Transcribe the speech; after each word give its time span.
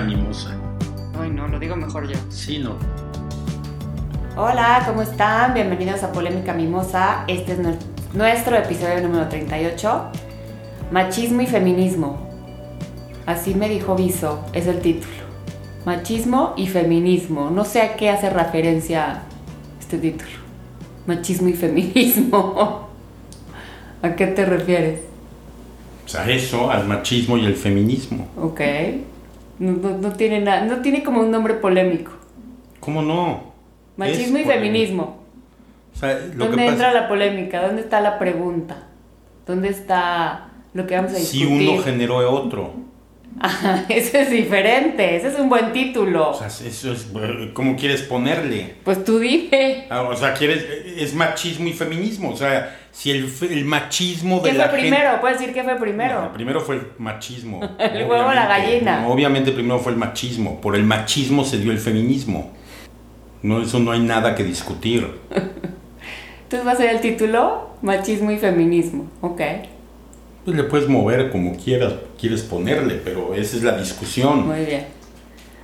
Mimosa. 0.00 0.56
Ay, 1.20 1.30
no, 1.30 1.46
lo 1.48 1.58
digo 1.58 1.76
mejor 1.76 2.08
yo. 2.08 2.18
Sí, 2.30 2.58
no. 2.58 2.76
Hola, 4.36 4.82
¿cómo 4.86 5.02
están? 5.02 5.52
Bienvenidos 5.54 6.02
a 6.02 6.12
Polémica 6.12 6.54
Mimosa. 6.54 7.24
Este 7.28 7.52
es 7.52 7.58
nues- 7.60 7.78
nuestro 8.14 8.56
episodio 8.56 9.00
número 9.02 9.28
38. 9.28 10.04
Machismo 10.90 11.42
y 11.42 11.46
feminismo. 11.46 12.30
Así 13.26 13.54
me 13.54 13.68
dijo 13.68 13.94
Viso, 13.94 14.44
es 14.52 14.66
el 14.66 14.80
título. 14.80 15.12
Machismo 15.84 16.54
y 16.56 16.66
feminismo. 16.68 17.50
No 17.50 17.64
sé 17.64 17.82
a 17.82 17.96
qué 17.96 18.08
hace 18.10 18.30
referencia 18.30 19.22
este 19.80 19.98
título. 19.98 20.30
Machismo 21.06 21.48
y 21.48 21.52
feminismo. 21.52 22.88
¿A 24.02 24.14
qué 24.16 24.26
te 24.28 24.44
refieres? 24.44 25.00
O 26.04 26.08
sea, 26.08 26.28
eso, 26.28 26.70
al 26.70 26.86
machismo 26.88 27.36
y 27.36 27.44
el 27.46 27.54
feminismo. 27.54 28.28
Ok. 28.40 28.60
No, 29.58 29.72
no- 29.72 29.98
no 29.98 30.12
tiene 30.12 30.40
nada, 30.40 30.64
no 30.64 30.78
tiene 30.78 31.02
como 31.02 31.20
un 31.20 31.30
nombre 31.30 31.54
polémico. 31.54 32.12
¿Cómo 32.80 33.02
no? 33.02 33.52
Machismo 33.96 34.38
Es 34.38 34.42
y 34.42 34.44
polémico. 34.46 34.52
feminismo. 34.52 35.16
O 35.94 35.98
sea, 35.98 36.14
lo 36.34 36.46
¿Dónde 36.46 36.56
que 36.56 36.68
entra 36.68 36.86
pasa 36.88 37.00
la 37.02 37.08
polémica? 37.08 37.66
¿Dónde 37.66 37.82
está 37.82 38.00
la 38.00 38.18
pregunta? 38.18 38.86
¿Dónde 39.46 39.68
está 39.68 40.48
lo 40.72 40.86
que 40.86 40.96
vamos 40.96 41.12
a 41.12 41.16
si 41.16 41.38
discutir? 41.40 41.68
uno 41.70 41.82
generó 41.82 42.30
otro. 42.30 42.70
Ajá, 43.44 43.84
eso 43.88 44.18
es 44.18 44.30
diferente, 44.30 45.16
ese 45.16 45.28
es 45.28 45.38
un 45.38 45.48
buen 45.48 45.72
título. 45.72 46.30
O 46.30 46.34
sea, 46.34 46.46
eso 46.46 46.92
es. 46.92 47.08
¿Cómo 47.52 47.74
quieres 47.76 48.02
ponerle? 48.02 48.74
pues 48.84 49.02
tú 49.04 49.18
dime. 49.18 49.86
Ah, 49.90 50.02
O 50.02 50.14
sea, 50.16 50.32
quieres. 50.34 50.64
Es 50.96 51.12
machismo 51.14 51.66
y 51.68 51.72
feminismo. 51.72 52.30
O 52.30 52.36
sea, 52.36 52.78
si 52.92 53.10
el, 53.10 53.28
el 53.50 53.64
machismo 53.64 54.38
de 54.40 54.52
¿Qué 54.52 54.56
la 54.58 54.68
fue 54.68 54.78
gente- 54.80 54.96
primero? 54.96 55.20
Puedes 55.20 55.40
decir 55.40 55.52
qué 55.54 55.64
fue 55.64 55.74
primero. 55.76 56.22
No, 56.22 56.32
primero 56.32 56.60
fue 56.60 56.76
el 56.76 56.82
machismo. 56.98 57.60
El 57.78 58.06
huevo 58.06 58.32
la 58.32 58.46
gallina. 58.46 59.08
Obviamente 59.08 59.50
primero 59.50 59.80
fue 59.80 59.90
el 59.92 59.98
machismo. 59.98 60.60
Por 60.60 60.76
el 60.76 60.84
machismo 60.84 61.44
se 61.44 61.58
dio 61.58 61.72
el 61.72 61.78
feminismo. 61.78 62.52
No, 63.42 63.60
eso 63.60 63.80
no 63.80 63.90
hay 63.90 64.00
nada 64.00 64.36
que 64.36 64.44
discutir. 64.44 65.04
Entonces 66.44 66.64
va 66.66 66.72
a 66.72 66.76
ser 66.76 66.90
el 66.90 67.00
título 67.00 67.70
Machismo 67.82 68.30
y 68.30 68.38
feminismo. 68.38 69.10
Ok. 69.20 69.40
Pues 70.44 70.56
le 70.56 70.64
puedes 70.64 70.88
mover 70.88 71.30
como 71.30 71.56
quieras, 71.56 71.94
quieres 72.20 72.42
ponerle, 72.42 72.94
pero 72.96 73.34
esa 73.34 73.56
es 73.56 73.62
la 73.62 73.78
discusión. 73.78 74.46
Muy 74.46 74.64
bien. 74.64 74.86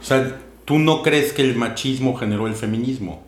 O 0.00 0.04
sea, 0.04 0.38
¿tú 0.64 0.78
no 0.78 1.02
crees 1.02 1.32
que 1.32 1.42
el 1.42 1.56
machismo 1.56 2.14
generó 2.14 2.46
el 2.46 2.54
feminismo? 2.54 3.22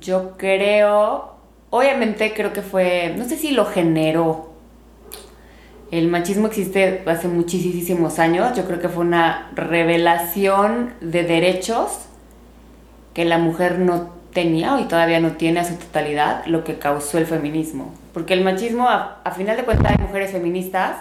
Yo 0.00 0.36
creo, 0.38 1.34
obviamente 1.68 2.32
creo 2.34 2.52
que 2.52 2.62
fue, 2.62 3.14
no 3.16 3.28
sé 3.28 3.36
si 3.36 3.50
lo 3.50 3.66
generó. 3.66 4.54
El 5.90 6.08
machismo 6.08 6.46
existe 6.46 7.02
hace 7.06 7.28
muchísimos 7.28 8.18
años. 8.18 8.56
Yo 8.56 8.64
creo 8.64 8.80
que 8.80 8.88
fue 8.88 9.04
una 9.04 9.52
revelación 9.54 10.94
de 11.00 11.24
derechos 11.24 12.06
que 13.12 13.24
la 13.24 13.38
mujer 13.38 13.78
no 13.78 14.10
tenía 14.34 14.78
y 14.80 14.84
todavía 14.84 15.20
no 15.20 15.32
tiene 15.32 15.60
a 15.60 15.64
su 15.64 15.76
totalidad, 15.76 16.44
lo 16.46 16.62
que 16.64 16.78
causó 16.78 17.16
el 17.18 17.24
feminismo. 17.26 17.94
Porque 18.12 18.34
el 18.34 18.44
machismo, 18.44 18.88
a, 18.88 19.20
a 19.24 19.30
final 19.30 19.56
de 19.56 19.62
cuentas, 19.64 19.92
hay 19.92 20.04
mujeres 20.04 20.32
feministas 20.32 20.96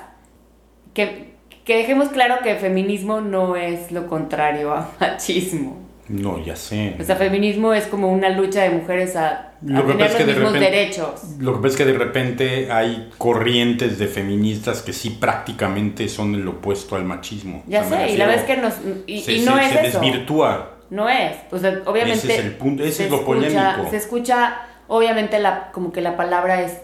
que, 0.94 1.34
que 1.66 1.78
dejemos 1.78 2.10
claro 2.10 2.36
que 2.44 2.56
feminismo 2.56 3.22
no 3.22 3.56
es 3.56 3.92
lo 3.92 4.08
contrario 4.08 4.74
a 4.74 4.90
machismo. 5.00 5.82
No, 6.10 6.38
ya 6.44 6.56
sé. 6.58 6.98
O 7.00 7.04
sea, 7.04 7.16
feminismo 7.16 7.74
es 7.74 7.88
como 7.88 8.12
una 8.12 8.28
lucha 8.30 8.62
de 8.64 8.72
mujeres 8.72 9.16
a, 9.16 9.30
a 9.30 9.52
Lo 9.62 9.84
tener 9.86 10.08
es 10.08 10.12
los 10.12 10.16
que 10.18 10.26
de 10.26 10.34
mismos 10.34 10.54
repente- 10.54 10.72
derechos. 10.72 11.22
Lo 11.40 11.54
que 11.54 11.58
pasa 11.60 11.68
es 11.70 11.76
que 11.78 11.86
de 11.86 11.98
repente 11.98 12.72
hay 12.72 13.10
corrientes 13.18 13.98
de 13.98 14.08
feministas 14.08 14.82
que 14.82 14.92
sí 14.92 15.12
prácticamente 15.12 16.10
son 16.10 16.36
el 16.36 16.46
opuesto 16.48 16.98
al 16.98 17.06
machismo. 17.06 17.64
Ya 17.68 17.82
O 17.82 17.90
sea, 17.90 18.06
sé, 18.06 18.12
y 18.14 18.18
la 18.18 18.28
vez 18.28 18.42
refiero- 18.42 18.62
que 18.62 18.68
nos... 18.68 19.04
Y, 19.08 19.22
se, 19.22 19.34
y 19.34 19.46
no 19.46 19.56
se- 19.58 19.64
es 19.64 19.70
se 19.72 19.88
eso. 19.88 20.00
desvirtúa. 20.02 20.73
No 20.94 21.10
es. 21.10 21.36
O 21.52 21.58
sea, 21.58 21.82
obviamente... 21.86 22.20
Ese 22.28 22.34
es 22.36 22.46
el 22.46 22.52
punto, 22.56 22.84
ese 22.84 22.92
se 22.94 23.04
es 23.06 23.10
lo 23.12 23.18
escucha- 23.18 23.26
polémico. 23.26 23.90
Se 23.90 23.98
escucha, 23.98 24.58
obviamente, 24.88 25.40
la, 25.40 25.72
como 25.72 25.92
que 25.92 26.02
la 26.02 26.16
palabra 26.16 26.62
es... 26.62 26.78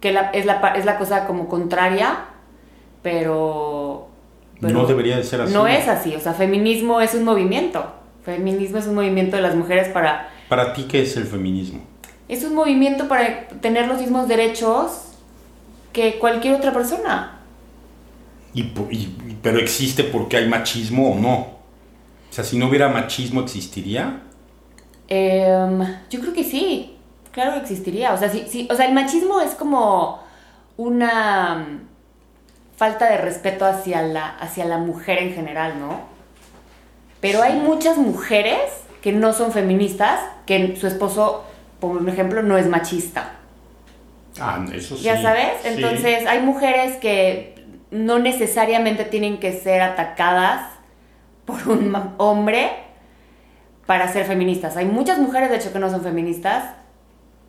Que 0.00 0.12
la, 0.12 0.30
es, 0.30 0.44
la, 0.44 0.74
es 0.76 0.84
la 0.84 0.98
cosa 0.98 1.26
como 1.26 1.48
contraria, 1.48 2.24
pero... 3.02 4.08
pero 4.60 4.74
no 4.74 4.86
debería 4.86 5.16
de 5.16 5.24
ser 5.24 5.40
así. 5.40 5.52
No 5.54 5.66
es 5.66 5.88
así. 5.88 6.14
O 6.16 6.20
sea, 6.20 6.34
feminismo 6.34 7.00
es 7.00 7.14
un 7.14 7.24
movimiento. 7.24 7.92
Feminismo 8.24 8.78
es 8.78 8.86
un 8.86 8.94
movimiento 8.94 9.36
de 9.36 9.42
las 9.42 9.54
mujeres 9.54 9.88
para... 9.88 10.28
Para 10.48 10.72
ti, 10.74 10.84
¿qué 10.88 11.02
es 11.02 11.16
el 11.16 11.24
feminismo? 11.24 11.80
Es 12.28 12.44
un 12.44 12.54
movimiento 12.54 13.08
para 13.08 13.48
tener 13.60 13.86
los 13.88 14.00
mismos 14.00 14.28
derechos 14.28 15.08
que 15.92 16.18
cualquier 16.18 16.54
otra 16.54 16.72
persona. 16.72 17.38
Y, 18.54 18.62
y- 18.90 19.38
pero 19.42 19.58
existe 19.58 20.04
porque 20.04 20.36
hay 20.36 20.46
machismo 20.48 21.12
o 21.12 21.18
no. 21.18 21.61
O 22.32 22.34
sea, 22.34 22.44
si 22.44 22.56
no 22.56 22.68
hubiera 22.68 22.88
machismo, 22.88 23.42
¿existiría? 23.42 24.22
Em, 25.06 25.82
yo 26.08 26.18
creo 26.20 26.32
que 26.32 26.44
sí, 26.44 26.96
claro 27.30 27.52
que 27.52 27.58
existiría. 27.58 28.14
O 28.14 28.16
sea, 28.16 28.30
sí, 28.30 28.46
sí, 28.48 28.66
o 28.70 28.74
sea, 28.74 28.86
el 28.86 28.94
machismo 28.94 29.42
es 29.42 29.50
como 29.50 30.22
una 30.78 31.56
mm, 31.56 31.80
falta 32.74 33.10
de 33.10 33.18
respeto 33.18 33.66
hacia 33.66 34.00
la, 34.00 34.30
hacia 34.30 34.64
la 34.64 34.78
mujer 34.78 35.18
en 35.18 35.34
general, 35.34 35.78
¿no? 35.78 36.00
Pero 37.20 37.42
hay 37.42 37.58
muchas 37.58 37.98
mujeres 37.98 38.62
que 39.02 39.12
no 39.12 39.34
son 39.34 39.52
feministas, 39.52 40.18
que 40.46 40.74
su 40.76 40.86
esposo, 40.86 41.44
por 41.80 42.08
ejemplo, 42.08 42.42
no 42.42 42.56
es 42.56 42.66
machista. 42.66 43.32
Ah, 44.40 44.64
eso 44.72 44.96
sí. 44.96 45.02
Ya 45.02 45.20
sabes, 45.20 45.52
entonces 45.64 46.26
hay 46.26 46.40
mujeres 46.40 46.96
que 46.96 47.62
no 47.90 48.18
necesariamente 48.18 49.04
tienen 49.04 49.38
que 49.38 49.52
ser 49.52 49.82
atacadas 49.82 50.71
por 51.44 51.68
un 51.68 51.94
hombre 52.18 52.70
para 53.86 54.08
ser 54.12 54.26
feministas. 54.26 54.76
Hay 54.76 54.86
muchas 54.86 55.18
mujeres, 55.18 55.50
de 55.50 55.56
hecho, 55.56 55.72
que 55.72 55.78
no 55.78 55.90
son 55.90 56.02
feministas. 56.02 56.64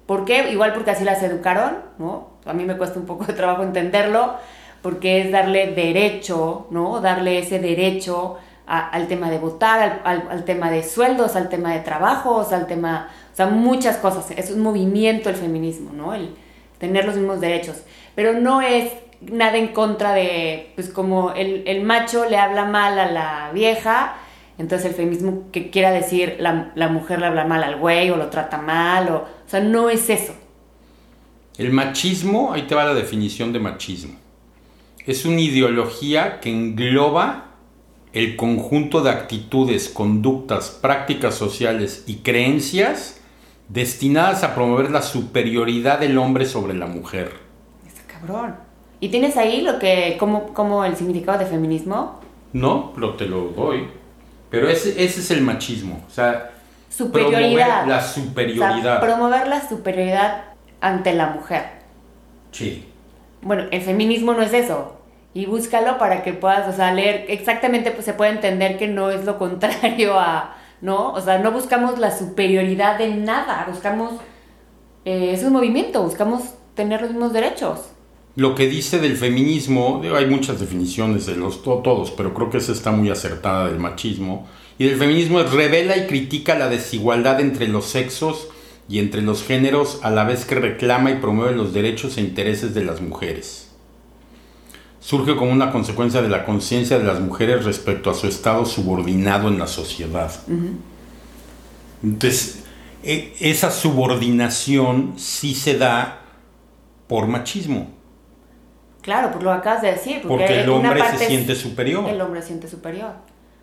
¿Por 0.06 0.26
qué? 0.26 0.50
Igual 0.52 0.74
porque 0.74 0.92
así 0.92 1.04
las 1.04 1.22
educaron, 1.24 1.78
¿no? 1.98 2.30
A 2.46 2.54
mí 2.54 2.66
me 2.66 2.76
cuesta 2.78 3.00
un 3.00 3.06
poco 3.06 3.26
de 3.26 3.34
trabajo 3.34 3.64
entenderlo, 3.64 4.34
porque 4.82 5.22
es 5.22 5.32
darle 5.32 5.68
derecho, 5.74 6.68
¿no? 6.72 7.00
Darle 7.00 7.40
ese 7.40 7.60
derecho 7.60 8.38
a- 8.68 8.90
al 8.90 9.08
tema 9.08 9.30
de 9.30 9.40
votar, 9.40 9.80
al, 9.80 10.02
al- 10.04 10.28
al 10.30 10.44
tema 10.44 10.70
de 10.72 10.84
sueldos, 10.84 11.36
al 11.36 11.48
tema 11.50 11.72
de 11.74 11.80
trabajos, 11.80 12.52
al 12.52 12.68
tema, 12.68 13.10
o 13.32 13.36
sea, 13.36 13.46
muchas 13.48 13.98
cosas. 13.98 14.32
Es 14.32 14.52
un 14.52 14.62
movimiento 14.62 15.30
el 15.30 15.36
feminismo, 15.36 15.92
¿no? 15.94 16.14
El 16.14 16.36
tener 16.80 17.06
los 17.06 17.16
mismos 17.16 17.40
derechos. 17.40 17.78
Pero 18.16 18.34
no 18.34 18.62
es 18.62 18.92
nada 19.32 19.58
en 19.58 19.70
contra 19.70 20.14
de, 20.14 20.72
pues 20.76 20.90
como 20.90 21.32
el, 21.32 21.64
el 21.66 21.84
macho 21.84 22.26
le 22.30 22.38
habla 22.38 22.66
mal 22.66 23.00
a 23.00 23.12
la 23.12 23.52
vieja, 23.54 24.16
entonces 24.58 24.90
el 24.90 24.96
feminismo 24.96 25.52
que 25.52 25.70
quiera 25.70 25.92
decir 25.92 26.38
la, 26.40 26.72
la 26.76 26.88
mujer 26.88 27.20
le 27.20 27.28
habla 27.28 27.46
mal 27.46 27.64
al 27.64 27.78
güey 27.78 28.10
o 28.10 28.18
lo 28.18 28.28
trata 28.30 28.58
mal, 28.58 29.10
o, 29.10 29.16
o 29.16 29.50
sea, 29.50 29.60
no 29.60 29.90
es 29.90 30.10
eso. 30.10 30.34
El 31.58 31.72
machismo, 31.72 32.54
ahí 32.54 32.64
te 32.64 32.76
va 32.76 32.84
la 32.84 32.94
definición 32.94 33.54
de 33.54 33.60
machismo. 33.60 34.16
Es 35.06 35.26
una 35.26 35.42
ideología 35.42 36.40
que 36.40 36.50
engloba 36.50 37.52
el 38.14 38.36
conjunto 38.36 39.02
de 39.02 39.10
actitudes, 39.10 39.90
conductas, 39.90 40.70
prácticas 40.70 41.36
sociales 41.36 42.04
y 42.08 42.18
creencias 42.18 43.20
destinadas 43.70 44.44
a 44.44 44.54
promover 44.54 44.92
la 44.92 45.02
superioridad 45.02 46.00
del 46.00 46.18
hombre 46.18 46.46
sobre 46.46 46.74
la 46.76 46.86
mujer. 46.86 47.34
Está 47.88 48.04
cabrón. 48.08 48.56
¿Y 49.04 49.10
tienes 49.10 49.36
ahí 49.38 49.62
lo 49.62 49.80
que, 49.80 50.16
como, 50.20 50.54
como 50.54 50.86
el 50.86 50.96
significado 50.96 51.38
de 51.40 51.46
feminismo? 51.46 52.20
No, 52.54 52.92
pero 52.94 53.16
te 53.16 53.26
lo 53.26 53.50
doy. 53.50 53.88
Pero 54.50 54.70
ese, 54.70 54.90
ese 55.04 55.20
es 55.22 55.32
el 55.32 55.42
machismo. 55.42 56.04
O 56.08 56.12
sea, 56.12 56.52
Superioridad. 56.90 57.86
promover 57.86 57.88
la 57.88 57.98
O 57.98 58.02
sea, 58.02 58.02
superioridad. 58.02 59.00
promover 59.02 59.48
la 59.48 59.68
superioridad 59.68 60.44
ante 60.82 61.14
la 61.14 61.28
mujer. 61.28 61.64
sí. 62.52 62.90
Bueno, 63.42 63.64
el 63.72 63.82
feminismo 63.82 64.34
no 64.34 64.42
es 64.42 64.54
eso. 64.54 64.96
Y 65.34 65.48
búscalo 65.48 65.98
para 65.98 66.24
que 66.24 66.32
puedas, 66.34 66.68
o 66.74 66.78
sea, 66.78 66.94
leer 66.94 67.26
exactamente, 67.28 67.92
pues 67.92 68.06
se 68.06 68.14
puede 68.14 68.32
entender 68.32 68.78
que 68.78 68.88
no 68.88 69.10
es 69.12 69.26
lo 69.26 69.38
contrario 69.46 70.18
a, 70.18 70.56
¿no? 70.82 71.12
O 71.12 71.20
sea, 71.20 71.40
no 71.40 71.52
buscamos 71.52 72.00
la 72.00 72.18
superioridad 72.18 72.98
de 72.98 73.10
nada, 73.10 73.66
buscamos, 73.70 74.14
eh, 75.06 75.32
es 75.34 75.44
un 75.44 75.52
movimiento, 75.54 76.04
buscamos 76.04 76.54
tener 76.76 77.02
los 77.02 77.10
mismos 77.12 77.34
derechos. 77.34 77.93
Lo 78.36 78.56
que 78.56 78.68
dice 78.68 78.98
del 79.00 79.16
feminismo, 79.16 80.02
hay 80.16 80.26
muchas 80.26 80.60
definiciones 80.60 81.26
de 81.28 81.36
los 81.36 81.62
to- 81.62 81.82
todos, 81.84 82.10
pero 82.12 82.34
creo 82.34 82.50
que 82.50 82.58
esa 82.58 82.72
está 82.72 82.92
muy 82.92 83.10
acertada 83.12 83.68
del 83.68 83.80
machismo. 83.80 84.48
Y 84.80 84.86
del 84.86 84.98
feminismo 84.98 85.40
es 85.40 85.52
revela 85.52 85.98
y 85.98 86.08
critica 86.08 86.58
la 86.58 86.68
desigualdad 86.68 87.40
entre 87.40 87.68
los 87.68 87.86
sexos 87.86 88.48
y 88.90 88.98
entre 89.00 89.22
los 89.22 89.44
géneros 89.44 90.00
a 90.02 90.10
la 90.10 90.24
vez 90.24 90.46
que 90.46 90.56
reclama 90.56 91.12
y 91.12 91.16
promueve 91.20 91.56
los 91.56 91.74
derechos 91.74 92.18
e 92.18 92.22
intereses 92.22 92.74
de 92.74 92.84
las 92.84 93.02
mujeres. 93.02 93.70
Surge 95.00 95.36
como 95.36 95.52
una 95.52 95.72
consecuencia 95.72 96.22
de 96.24 96.30
la 96.30 96.44
conciencia 96.44 96.98
de 96.98 97.04
las 97.06 97.20
mujeres 97.20 97.66
respecto 97.66 98.10
a 98.10 98.14
su 98.16 98.26
estado 98.28 98.66
subordinado 98.66 99.48
en 99.50 99.60
la 99.60 99.68
sociedad. 99.68 100.32
Entonces, 102.02 102.64
e- 103.04 103.34
esa 103.42 103.70
subordinación 103.70 105.14
sí 105.18 105.54
se 105.56 105.78
da 105.78 106.22
por 107.08 107.28
machismo. 107.28 107.92
Claro, 109.04 109.32
pues 109.32 109.44
lo 109.44 109.52
acabas 109.52 109.82
de 109.84 109.92
decir. 109.92 110.22
Porque 110.28 110.62
el 110.62 110.70
una 110.70 110.90
hombre 110.90 111.04
se 111.18 111.28
siente 111.28 111.54
superior. 111.56 112.10
El 112.10 112.20
hombre 112.22 112.42
se 112.42 112.48
siente 112.48 112.68
superior. 112.68 113.12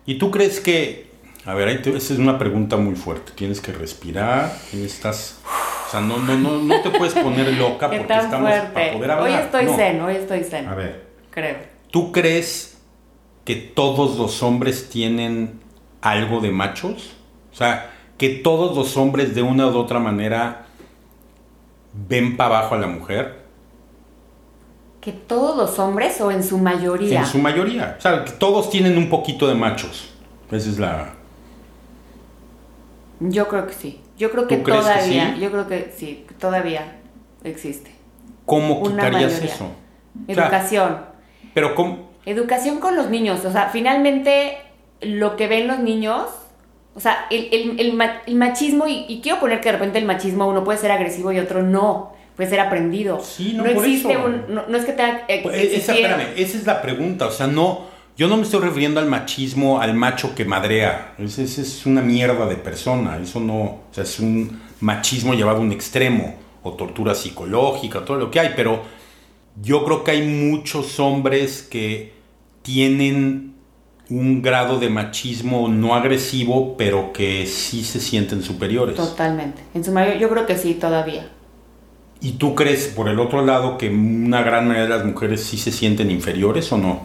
¿Y 0.05 0.15
tú 0.17 0.31
crees 0.31 0.59
que... 0.61 1.11
A 1.45 1.53
ver, 1.55 1.67
ahí 1.67 1.81
te- 1.81 1.89
esa 1.97 2.13
es 2.13 2.19
una 2.19 2.37
pregunta 2.37 2.77
muy 2.77 2.95
fuerte. 2.95 3.31
Tienes 3.35 3.59
que 3.59 3.71
respirar. 3.73 4.53
Estás... 4.71 5.39
O 5.87 5.91
sea, 5.91 5.99
no, 5.99 6.19
no, 6.19 6.37
no, 6.37 6.59
no 6.61 6.81
te 6.81 6.89
puedes 6.91 7.13
poner 7.15 7.51
loca 7.57 7.89
porque 7.89 8.01
estamos 8.13 8.49
para 8.51 8.93
poder 8.93 9.11
hablar. 9.11 9.21
Hoy 9.21 9.33
estoy 9.33 9.65
No. 9.65 9.75
zen, 9.75 10.01
hoy 10.01 10.15
estoy 10.15 10.43
zen. 10.45 10.67
A 10.69 10.75
ver, 10.75 11.03
Creo. 11.31 11.57
¿tú 11.91 12.11
crees 12.13 12.77
que 13.43 13.55
todos 13.55 14.17
los 14.17 14.41
hombres 14.43 14.89
tienen 14.89 15.59
algo 16.01 16.39
de 16.39 16.51
machos? 16.51 17.13
O 17.51 17.55
sea, 17.55 17.91
que 18.17 18.29
todos 18.29 18.77
los 18.77 18.95
hombres 18.95 19.35
de 19.35 19.41
una 19.41 19.67
u 19.67 19.75
otra 19.77 19.99
manera 19.99 20.67
ven 22.07 22.37
para 22.37 22.59
abajo 22.59 22.75
a 22.75 22.77
la 22.79 22.87
mujer. 22.87 23.40
Que 25.01 25.11
todos 25.11 25.57
los 25.57 25.79
hombres 25.79 26.21
o 26.21 26.31
en 26.31 26.43
su 26.43 26.57
mayoría. 26.59 27.19
En 27.21 27.25
su 27.25 27.39
mayoría. 27.39 27.95
O 27.97 28.01
sea, 28.01 28.23
que 28.23 28.31
todos 28.33 28.69
tienen 28.69 28.97
un 28.97 29.09
poquito 29.09 29.47
de 29.47 29.55
machos. 29.55 30.13
Esa 30.51 30.69
es 30.69 30.77
la... 30.79 31.13
Yo 33.19 33.47
creo 33.47 33.67
que 33.67 33.73
sí. 33.73 33.99
Yo 34.17 34.31
creo 34.31 34.47
que 34.47 34.57
¿Tú 34.57 34.63
crees 34.63 34.79
que 34.79 34.85
todavía, 34.85 35.33
sí? 35.35 35.41
yo 35.41 35.51
creo 35.51 35.67
que 35.67 35.93
sí, 35.95 36.25
que 36.27 36.33
todavía 36.35 36.97
existe. 37.43 37.91
¿Cómo 38.45 38.79
Una 38.79 39.05
quitarías 39.05 39.31
mayoría. 39.33 39.53
eso? 39.55 39.65
O 39.65 40.33
sea, 40.33 40.43
Educación. 40.45 40.97
pero 41.53 41.75
¿cómo? 41.75 42.09
Educación 42.25 42.79
con 42.79 42.95
los 42.95 43.09
niños. 43.09 43.43
O 43.45 43.51
sea, 43.51 43.69
finalmente 43.71 44.57
lo 45.01 45.35
que 45.35 45.47
ven 45.47 45.67
los 45.67 45.79
niños. 45.79 46.27
O 46.93 46.99
sea, 46.99 47.25
el, 47.29 47.47
el- 47.51 47.79
el 47.79 47.93
ma- 47.93 48.21
el 48.25 48.35
machismo, 48.35 48.85
y, 48.87 49.05
y 49.07 49.21
quiero 49.21 49.39
poner 49.39 49.61
que 49.61 49.69
de 49.69 49.73
repente 49.73 49.97
el 49.97 50.05
machismo 50.05 50.47
uno 50.47 50.63
puede 50.63 50.77
ser 50.77 50.91
agresivo 50.91 51.31
y 51.31 51.39
otro 51.39 51.63
no. 51.63 52.13
Puede 52.41 52.49
ser 52.49 52.59
aprendido. 52.61 53.21
Sí, 53.23 53.53
no, 53.53 53.63
por 53.63 53.85
existe 53.85 54.13
eso. 54.13 54.25
un. 54.25 54.55
No, 54.55 54.63
no 54.67 54.75
es 54.75 54.83
que 54.83 54.95
eh, 55.27 55.41
Pues, 55.43 55.61
esa, 55.61 55.93
espérame, 55.93 56.29
esa 56.35 56.57
es 56.57 56.65
la 56.65 56.81
pregunta. 56.81 57.27
O 57.27 57.31
sea, 57.31 57.45
no, 57.45 57.81
yo 58.17 58.27
no 58.27 58.35
me 58.35 58.41
estoy 58.41 58.61
refiriendo 58.61 58.99
al 58.99 59.05
machismo, 59.05 59.79
al 59.79 59.93
macho 59.93 60.33
que 60.33 60.43
madrea. 60.43 61.13
Ese, 61.19 61.43
ese 61.43 61.61
es 61.61 61.85
una 61.85 62.01
mierda 62.01 62.47
de 62.47 62.55
persona. 62.55 63.19
Eso 63.21 63.39
no, 63.39 63.61
o 63.61 63.83
sea, 63.91 64.05
es 64.05 64.19
un 64.19 64.59
machismo 64.79 65.35
llevado 65.35 65.59
a 65.59 65.61
un 65.61 65.71
extremo, 65.71 66.33
o 66.63 66.73
tortura 66.73 67.13
psicológica, 67.13 68.03
todo 68.03 68.17
lo 68.17 68.31
que 68.31 68.39
hay. 68.39 68.53
Pero 68.55 68.81
yo 69.61 69.85
creo 69.85 70.03
que 70.03 70.09
hay 70.09 70.27
muchos 70.27 70.99
hombres 70.99 71.61
que 71.61 72.11
tienen 72.63 73.53
un 74.09 74.41
grado 74.41 74.79
de 74.79 74.89
machismo 74.89 75.67
no 75.69 75.93
agresivo, 75.93 76.75
pero 76.75 77.13
que 77.13 77.45
sí 77.45 77.83
se 77.83 77.99
sienten 77.99 78.41
superiores. 78.41 78.95
Totalmente. 78.95 79.61
En 79.75 79.83
su 79.83 79.91
mayoría, 79.91 80.19
yo 80.19 80.27
creo 80.27 80.47
que 80.47 80.57
sí, 80.57 80.73
todavía. 80.73 81.29
¿Y 82.21 82.33
tú 82.33 82.53
crees, 82.55 82.87
por 82.87 83.09
el 83.09 83.19
otro 83.19 83.43
lado, 83.45 83.77
que 83.77 83.89
una 83.89 84.43
gran 84.43 84.67
mayoría 84.67 84.83
de 84.83 84.97
las 84.97 85.05
mujeres 85.05 85.43
sí 85.43 85.57
se 85.57 85.71
sienten 85.71 86.11
inferiores 86.11 86.71
o 86.71 86.77
no? 86.77 87.01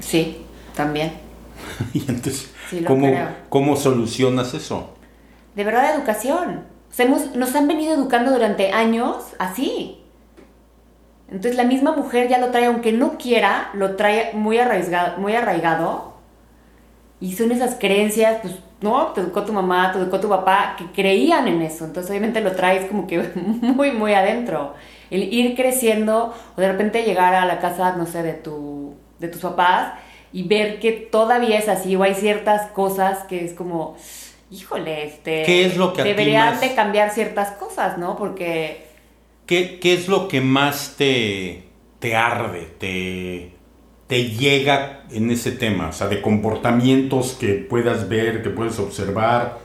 Sí, 0.00 0.42
también. 0.74 1.12
Y 1.94 2.00
entonces, 2.08 2.50
Sí, 2.70 2.80
lo 2.80 2.88
¿cómo, 2.88 3.06
creo. 3.06 3.28
¿cómo 3.48 3.76
solucionas 3.76 4.52
eso? 4.54 4.90
De 5.54 5.64
verdad, 5.64 5.94
educación. 5.96 6.64
O 6.90 6.94
sea, 6.94 7.06
hemos- 7.06 7.34
nos 7.34 7.54
han 7.54 7.66
venido 7.66 7.94
educando 7.94 8.30
durante 8.30 8.72
años 8.72 9.16
así. 9.38 10.02
Entonces 11.28 11.56
la 11.56 11.64
misma 11.64 11.92
mujer 11.96 12.28
ya 12.28 12.38
lo 12.38 12.50
trae, 12.50 12.66
aunque 12.66 12.92
no 12.92 13.18
quiera, 13.18 13.70
lo 13.74 13.96
trae 13.96 14.32
muy 14.34 14.58
arraigado, 14.58 15.18
muy 15.18 15.34
arraigado. 15.34 16.14
Y 17.20 17.34
son 17.34 17.52
esas 17.52 17.74
creencias, 17.76 18.38
pues, 18.42 18.54
no, 18.80 19.08
te 19.08 19.20
educó 19.20 19.42
tu 19.44 19.52
mamá, 19.52 19.92
te 19.92 19.98
educó 19.98 20.20
tu 20.20 20.28
papá, 20.28 20.76
que 20.78 20.86
creían 20.86 21.48
en 21.48 21.62
eso. 21.62 21.84
Entonces 21.84 22.10
obviamente 22.10 22.40
lo 22.40 22.52
traes 22.52 22.86
como 22.86 23.06
que 23.06 23.18
muy, 23.34 23.92
muy 23.92 24.14
adentro. 24.14 24.74
El 25.10 25.32
ir 25.32 25.56
creciendo 25.56 26.34
o 26.56 26.60
de 26.60 26.70
repente 26.70 27.02
llegar 27.02 27.34
a 27.34 27.46
la 27.46 27.58
casa, 27.58 27.96
no 27.96 28.06
sé, 28.06 28.22
de, 28.22 28.34
tu, 28.34 28.94
de 29.18 29.28
tus 29.28 29.40
papás 29.40 29.94
y 30.32 30.42
ver 30.46 30.78
que 30.80 30.92
todavía 30.92 31.58
es 31.58 31.68
así 31.68 31.96
o 31.96 32.02
hay 32.02 32.14
ciertas 32.14 32.70
cosas 32.72 33.24
que 33.24 33.44
es 33.44 33.54
como, 33.54 33.96
híjole, 34.50 35.06
este... 35.06 35.42
¿Qué 35.44 35.64
es 35.64 35.76
lo 35.76 35.92
que 35.94 36.04
Deberían 36.04 36.50
más- 36.50 36.60
de 36.60 36.74
cambiar 36.74 37.10
ciertas 37.10 37.52
cosas, 37.52 37.98
¿no? 37.98 38.16
Porque... 38.16 38.86
¿Qué, 39.46 39.80
qué 39.80 39.94
es 39.94 40.08
lo 40.08 40.28
que 40.28 40.42
más 40.42 40.94
te, 40.98 41.64
te 42.00 42.14
arde, 42.14 42.66
te, 42.78 43.52
te 44.08 44.30
llega 44.30 45.04
en 45.10 45.30
ese 45.30 45.52
tema? 45.52 45.88
O 45.88 45.92
sea, 45.92 46.08
de 46.08 46.20
comportamientos 46.20 47.36
que 47.38 47.54
puedas 47.54 48.08
ver, 48.08 48.42
que 48.42 48.50
puedes 48.50 48.78
observar. 48.80 49.58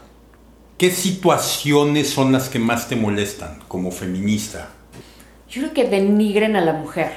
¿Qué 0.78 0.92
situaciones 0.92 2.10
son 2.10 2.32
las 2.34 2.50
que 2.50 2.60
más 2.60 2.88
te 2.90 2.96
molestan 2.96 3.60
como 3.68 3.90
feminista? 3.90 4.70
Yo 5.50 5.62
creo 5.62 5.74
que 5.74 5.86
denigren 5.86 6.56
a 6.56 6.62
la 6.62 6.74
mujer. 6.74 7.12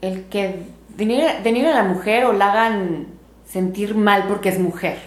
El 0.00 0.24
que 0.24 0.62
denigren, 0.96 1.42
denigren 1.42 1.72
a 1.72 1.82
la 1.82 1.88
mujer 1.88 2.24
o 2.24 2.32
la 2.32 2.52
hagan 2.52 3.08
sentir 3.46 3.94
mal 3.94 4.24
porque 4.28 4.50
es 4.50 4.60
mujer. 4.60 4.98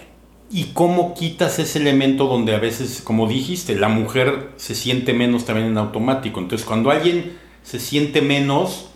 ¿Y 0.49 0.65
cómo 0.73 1.13
quitas 1.13 1.59
ese 1.59 1.79
elemento 1.79 2.27
donde 2.27 2.53
a 2.53 2.59
veces, 2.59 3.01
como 3.01 3.25
dijiste, 3.25 3.75
la 3.75 3.87
mujer 3.87 4.49
se 4.57 4.75
siente 4.75 5.13
menos 5.13 5.45
también 5.45 5.67
en 5.67 5.77
automático? 5.77 6.41
Entonces, 6.41 6.67
cuando 6.67 6.91
alguien 6.91 7.37
se 7.63 7.79
siente 7.79 8.21
menos, 8.21 8.90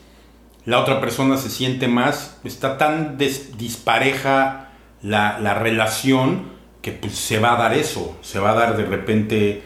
la 0.65 0.79
otra 0.79 0.99
persona 1.01 1.37
se 1.37 1.49
siente 1.49 1.87
más, 1.87 2.37
está 2.43 2.77
tan 2.77 3.17
des- 3.17 3.57
dispareja 3.57 4.69
la, 5.01 5.39
la 5.39 5.53
relación 5.53 6.53
que 6.81 6.91
pues 6.91 7.13
se 7.15 7.39
va 7.39 7.53
a 7.53 7.57
dar 7.57 7.73
eso, 7.73 8.17
se 8.21 8.39
va 8.39 8.51
a 8.51 8.55
dar 8.55 8.77
de 8.77 8.85
repente 8.85 9.63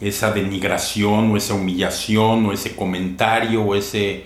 esa 0.00 0.32
denigración 0.32 1.30
o 1.30 1.36
esa 1.36 1.54
humillación 1.54 2.46
o 2.46 2.52
ese 2.52 2.74
comentario 2.76 3.62
o 3.62 3.74
ese... 3.74 4.24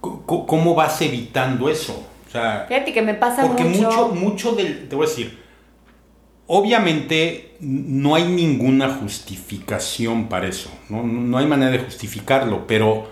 ¿Cómo 0.00 0.74
vas 0.74 1.00
evitando 1.02 1.68
eso? 1.68 2.08
O 2.28 2.30
sea, 2.30 2.64
Fíjate 2.68 2.92
que 2.92 3.02
me 3.02 3.14
pasa 3.14 3.42
porque 3.46 3.64
mucho... 3.64 4.08
mucho, 4.08 4.08
mucho 4.14 4.52
del, 4.52 4.88
te 4.88 4.96
voy 4.96 5.06
a 5.06 5.08
decir, 5.08 5.38
obviamente 6.46 7.56
no 7.60 8.14
hay 8.14 8.24
ninguna 8.24 8.88
justificación 8.94 10.28
para 10.28 10.48
eso, 10.48 10.70
¿no? 10.88 11.02
No- 11.02 11.20
no 11.22 11.38
hay 11.38 11.46
manera 11.46 11.70
de 11.72 11.78
justificarlo, 11.80 12.66
pero 12.66 13.08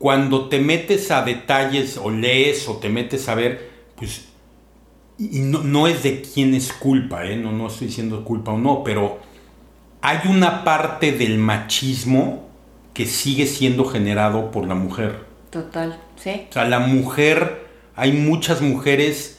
cuando 0.00 0.48
te 0.48 0.60
metes 0.60 1.10
a 1.10 1.22
detalles 1.22 1.98
o 1.98 2.10
lees 2.10 2.66
o 2.68 2.78
te 2.78 2.88
metes 2.88 3.28
a 3.28 3.34
ver, 3.34 3.68
pues, 3.96 4.28
y 5.18 5.40
no, 5.40 5.62
no 5.62 5.86
es 5.86 6.02
de 6.02 6.22
quién 6.22 6.54
es 6.54 6.72
culpa, 6.72 7.26
¿eh? 7.26 7.36
no, 7.36 7.52
no 7.52 7.66
estoy 7.66 7.88
diciendo 7.88 8.24
culpa 8.24 8.52
o 8.52 8.58
no, 8.58 8.82
pero 8.82 9.18
hay 10.00 10.20
una 10.24 10.64
parte 10.64 11.12
del 11.12 11.36
machismo 11.36 12.48
que 12.94 13.04
sigue 13.04 13.46
siendo 13.46 13.84
generado 13.84 14.50
por 14.50 14.66
la 14.66 14.74
mujer. 14.74 15.26
Total, 15.50 16.00
sí. 16.16 16.46
O 16.48 16.52
sea, 16.54 16.64
la 16.64 16.78
mujer, 16.78 17.66
hay 17.94 18.12
muchas 18.12 18.62
mujeres 18.62 19.38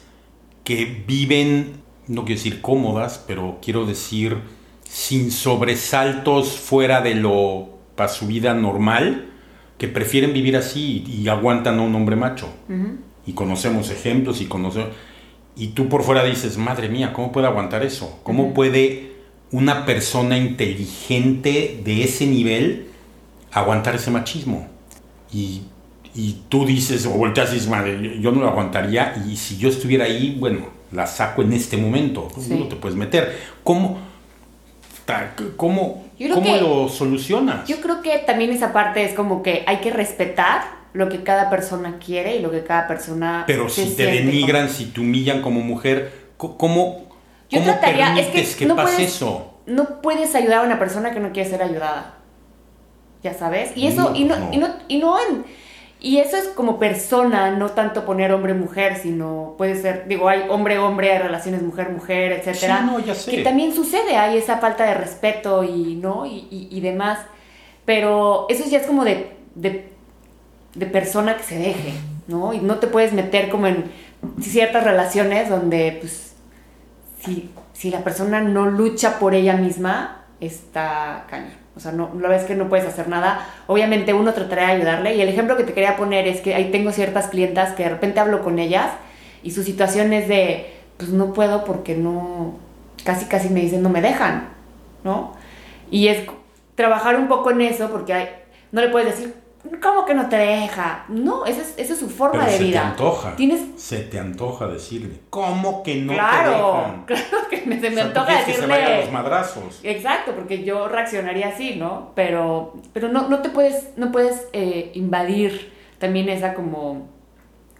que 0.62 0.84
viven, 0.84 1.82
no 2.06 2.24
quiero 2.24 2.38
decir 2.38 2.60
cómodas, 2.60 3.20
pero 3.26 3.58
quiero 3.60 3.84
decir 3.84 4.38
sin 4.84 5.32
sobresaltos 5.32 6.56
fuera 6.56 7.00
de 7.00 7.16
lo 7.16 7.70
para 7.96 8.08
su 8.08 8.28
vida 8.28 8.54
normal, 8.54 9.31
que 9.82 9.88
prefieren 9.88 10.32
vivir 10.32 10.56
así 10.56 11.02
y, 11.08 11.22
y 11.22 11.28
aguantan 11.28 11.80
a 11.80 11.82
un 11.82 11.92
hombre 11.96 12.14
macho. 12.14 12.48
Y 13.26 13.32
conocemos 13.32 13.90
ejemplos 13.90 14.40
y 14.40 14.44
conocemos... 14.46 14.90
Y 15.56 15.68
tú 15.68 15.88
por 15.88 16.04
fuera 16.04 16.22
dices, 16.22 16.56
madre 16.56 16.88
mía, 16.88 17.12
¿cómo 17.12 17.32
puede 17.32 17.48
aguantar 17.48 17.84
eso? 17.84 18.20
¿Cómo 18.22 18.54
puede 18.54 19.10
una 19.50 19.84
persona 19.84 20.38
inteligente 20.38 21.80
de 21.84 22.04
ese 22.04 22.26
nivel 22.28 22.86
aguantar 23.50 23.96
ese 23.96 24.12
machismo? 24.12 24.68
Y, 25.32 25.62
y 26.14 26.42
tú 26.48 26.64
dices, 26.64 27.04
o 27.06 27.10
volteas 27.10 27.50
y 27.50 27.54
dices, 27.54 27.68
madre, 27.68 28.20
yo- 28.20 28.30
no 28.30 28.40
lo 28.42 28.48
aguantaría, 28.50 29.20
y 29.28 29.36
si 29.36 29.56
yo 29.58 29.68
estuviera 29.68 30.04
ahí, 30.04 30.36
bueno, 30.38 30.66
la 30.92 31.08
saco 31.08 31.42
en 31.42 31.52
este 31.54 31.76
momento. 31.76 32.28
Sí. 32.38 32.54
No 32.54 32.68
te 32.68 32.76
puedes 32.76 32.96
meter. 32.96 33.36
¿Cómo, 33.64 33.98
ta- 35.04 35.34
cómo, 35.56 36.06
Yo 36.22 36.28
creo 36.28 36.34
cómo 36.42 36.54
que- 36.54 36.60
lo 36.60 36.88
solucionas? 36.88 37.66
Yo 37.66 37.80
creo 37.80 38.00
que 38.02 38.18
también 38.18 38.50
esa 38.52 38.72
parte 38.72 39.04
es 39.04 39.14
como 39.14 39.42
que 39.42 39.64
hay 39.66 39.78
que 39.78 39.90
respetar 39.90 40.62
lo 40.92 41.08
que 41.08 41.22
cada 41.22 41.48
persona 41.50 41.98
quiere 42.04 42.36
y 42.36 42.40
lo 42.40 42.50
que 42.50 42.62
cada 42.64 42.86
persona 42.86 43.44
Pero 43.46 43.68
se 43.68 43.86
si 43.86 43.96
te 43.96 44.06
denigran, 44.06 44.68
si 44.68 44.86
te 44.86 45.00
humillan 45.00 45.40
como 45.42 45.60
mujer, 45.60 46.12
¿cómo, 46.36 47.06
Yo 47.50 47.58
cómo 47.60 47.64
trataría, 47.64 48.14
es 48.18 48.54
que, 48.56 48.66
no 48.66 48.76
pase 48.76 48.96
puedes, 48.96 49.14
eso? 49.16 49.54
no 49.66 50.00
puedes 50.02 50.34
ayudar 50.34 50.58
a 50.58 50.62
una 50.62 50.78
persona 50.78 51.12
que 51.12 51.20
no 51.20 51.32
quiere 51.32 51.48
ser 51.48 51.62
ayudada. 51.62 52.14
Ya 53.22 53.32
sabes. 53.34 53.72
Y 53.76 53.86
eso, 53.86 54.10
No, 54.10 54.16
y 54.16 54.24
no, 54.24 54.36
no. 54.36 54.52
y 54.52 54.56
no, 54.58 54.68
y 54.88 54.98
no 54.98 55.16
en- 55.18 55.44
y 56.02 56.18
eso 56.18 56.36
es 56.36 56.48
como 56.48 56.78
persona, 56.78 57.50
no 57.52 57.70
tanto 57.70 58.04
poner 58.04 58.32
hombre-mujer, 58.32 58.96
sino 58.96 59.54
puede 59.56 59.80
ser, 59.80 60.06
digo, 60.08 60.28
hay 60.28 60.42
hombre-hombre, 60.50 61.12
hay 61.12 61.18
relaciones 61.18 61.62
mujer-mujer, 61.62 62.32
etcétera. 62.32 62.78
Sí, 62.80 62.86
no, 62.86 62.98
ya 62.98 63.14
sé. 63.14 63.30
Que 63.30 63.42
también 63.44 63.72
sucede, 63.72 64.16
hay 64.16 64.36
esa 64.36 64.58
falta 64.58 64.84
de 64.84 64.94
respeto 64.94 65.62
y, 65.64 65.94
¿no? 65.96 66.26
Y, 66.26 66.48
y- 66.50 66.68
y 66.70 66.80
demás. 66.80 67.20
Pero 67.84 68.46
eso 68.48 68.64
ya 68.68 68.78
es 68.78 68.86
como 68.86 69.04
de, 69.04 69.32
de, 69.54 69.88
de 70.74 70.86
persona 70.86 71.36
que 71.36 71.42
se 71.44 71.56
deje, 71.56 71.94
¿no? 72.28 72.52
Y 72.52 72.58
no 72.58 72.76
te 72.76 72.86
puedes 72.88 73.12
meter 73.12 73.48
como 73.48 73.66
en 73.68 73.90
ciertas 74.40 74.84
relaciones 74.84 75.48
donde, 75.48 75.98
pues, 76.00 76.34
si, 77.24 77.50
si 77.72 77.90
la 77.90 78.02
persona 78.04 78.40
no 78.40 78.66
lucha 78.66 79.18
por 79.18 79.34
ella 79.34 79.54
misma, 79.56 80.24
está 80.40 81.24
cañón. 81.30 81.61
O 81.76 81.80
sea, 81.80 81.92
no, 81.92 82.10
la 82.20 82.28
vez 82.28 82.44
que 82.44 82.54
no 82.54 82.68
puedes 82.68 82.86
hacer 82.86 83.08
nada. 83.08 83.46
Obviamente 83.66 84.12
uno 84.12 84.34
tratará 84.34 84.66
de 84.66 84.72
ayudarle. 84.72 85.14
Y 85.14 85.20
el 85.20 85.28
ejemplo 85.28 85.56
que 85.56 85.64
te 85.64 85.72
quería 85.72 85.96
poner 85.96 86.26
es 86.26 86.40
que 86.40 86.54
ahí 86.54 86.70
tengo 86.70 86.92
ciertas 86.92 87.28
clientas 87.28 87.74
que 87.74 87.84
de 87.84 87.90
repente 87.90 88.20
hablo 88.20 88.42
con 88.42 88.58
ellas 88.58 88.90
y 89.42 89.52
su 89.52 89.62
situación 89.62 90.12
es 90.12 90.28
de, 90.28 90.72
pues 90.98 91.10
no 91.10 91.32
puedo 91.32 91.64
porque 91.64 91.96
no, 91.96 92.54
casi 93.04 93.26
casi 93.26 93.48
me 93.48 93.60
dicen 93.60 93.82
no 93.82 93.88
me 93.88 94.00
dejan, 94.00 94.48
¿no? 95.04 95.34
Y 95.90 96.08
es 96.08 96.26
trabajar 96.74 97.16
un 97.16 97.28
poco 97.28 97.50
en 97.50 97.62
eso 97.62 97.90
porque 97.90 98.12
hay, 98.12 98.28
no 98.70 98.80
le 98.80 98.88
puedes 98.88 99.16
decir, 99.16 99.34
¿cómo 99.82 100.04
que 100.04 100.14
no 100.14 100.28
te 100.28 100.36
deja? 100.36 101.04
No, 101.08 101.44
esa 101.46 101.62
es, 101.62 101.74
esa 101.76 101.92
es 101.94 101.98
su 101.98 102.08
forma 102.10 102.40
Pero 102.40 102.52
de 102.52 102.58
se 102.58 102.64
vida. 102.64 102.80
te 102.80 102.86
antoja. 102.88 103.36
Tienes 103.36 103.60
Se 103.76 104.00
te 104.00 104.18
antoja 104.18 104.66
decirle. 104.66 105.20
¿Cómo 105.30 105.82
que 105.82 105.96
no 105.96 106.12
claro, 106.12 106.50
te 106.50 106.76
dejan? 106.78 107.04
claro 107.06 107.48
que 107.50 107.62
me, 107.66 107.80
se 107.80 107.88
O 107.88 107.90
me 107.90 107.96
sea, 107.96 108.04
antoja 108.06 108.26
quieres 108.26 108.44
que 108.44 108.54
se 108.54 108.66
vayan 108.66 108.80
decirle. 108.86 109.04
los 109.04 109.12
madrazos. 109.12 109.80
Exacto, 109.82 110.32
porque 110.34 110.64
yo 110.64 110.88
reaccionaría 110.88 111.48
así, 111.48 111.76
¿no? 111.76 112.12
Pero, 112.14 112.74
pero 112.92 113.08
no, 113.08 113.28
no 113.28 113.40
te 113.40 113.50
puedes, 113.50 113.90
no 113.96 114.10
puedes 114.12 114.48
eh, 114.52 114.90
invadir 114.94 115.72
también 115.98 116.28
esa 116.28 116.54
como 116.54 117.08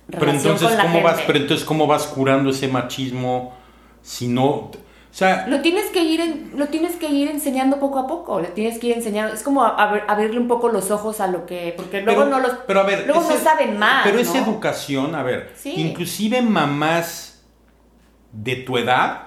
Pero 0.07 0.31
entonces, 0.31 0.69
con 0.69 0.77
la 0.77 0.83
¿cómo 0.85 1.03
vas, 1.03 1.21
pero 1.27 1.39
entonces, 1.39 1.67
¿cómo 1.67 1.87
vas 1.87 2.07
curando 2.07 2.51
ese 2.51 2.69
machismo 2.69 3.55
si 4.03 4.29
no... 4.29 4.71
O 5.13 5.15
sea, 5.15 5.47
Lo 5.47 5.61
tienes 5.61 5.91
que 5.91 6.03
ir, 6.03 6.23
en- 6.23 6.53
lo 6.57 6.69
tienes 6.69 6.97
que 6.97 7.07
ir 7.07 7.29
enseñando 7.31 7.79
poco 7.79 7.99
a 7.99 8.07
poco. 8.07 8.41
Le 8.41 8.49
tienes 8.49 8.79
que 8.79 8.87
ir 8.87 8.97
enseñando. 8.97 9.35
Es 9.35 9.43
como 9.43 9.63
a- 9.63 9.77
abrir- 9.77 10.05
abrirle 10.09 10.41
un 10.41 10.49
poco 10.49 10.71
los 10.71 10.91
ojos 10.91 11.21
a 11.21 11.27
lo 11.27 11.45
que, 11.45 11.75
porque 11.77 12.01
luego 12.01 12.23
pero, 12.25 12.31
no 12.31 12.41
los, 12.41 12.53
pero 12.67 12.81
a 12.81 12.85
ver, 12.85 13.05
luego 13.07 13.21
no 13.21 13.29
ese- 13.31 13.45
saben 13.45 13.79
más. 13.79 14.05
Pero 14.05 14.17
¿no? 14.17 14.23
esa 14.23 14.39
educación, 14.39 15.15
a 15.15 15.23
ver, 15.23 15.53
Sí. 15.55 15.75
inclusive 15.77 16.41
mamás 16.41 17.45
de 18.33 18.57
tu 18.57 18.79
edad, 18.79 19.25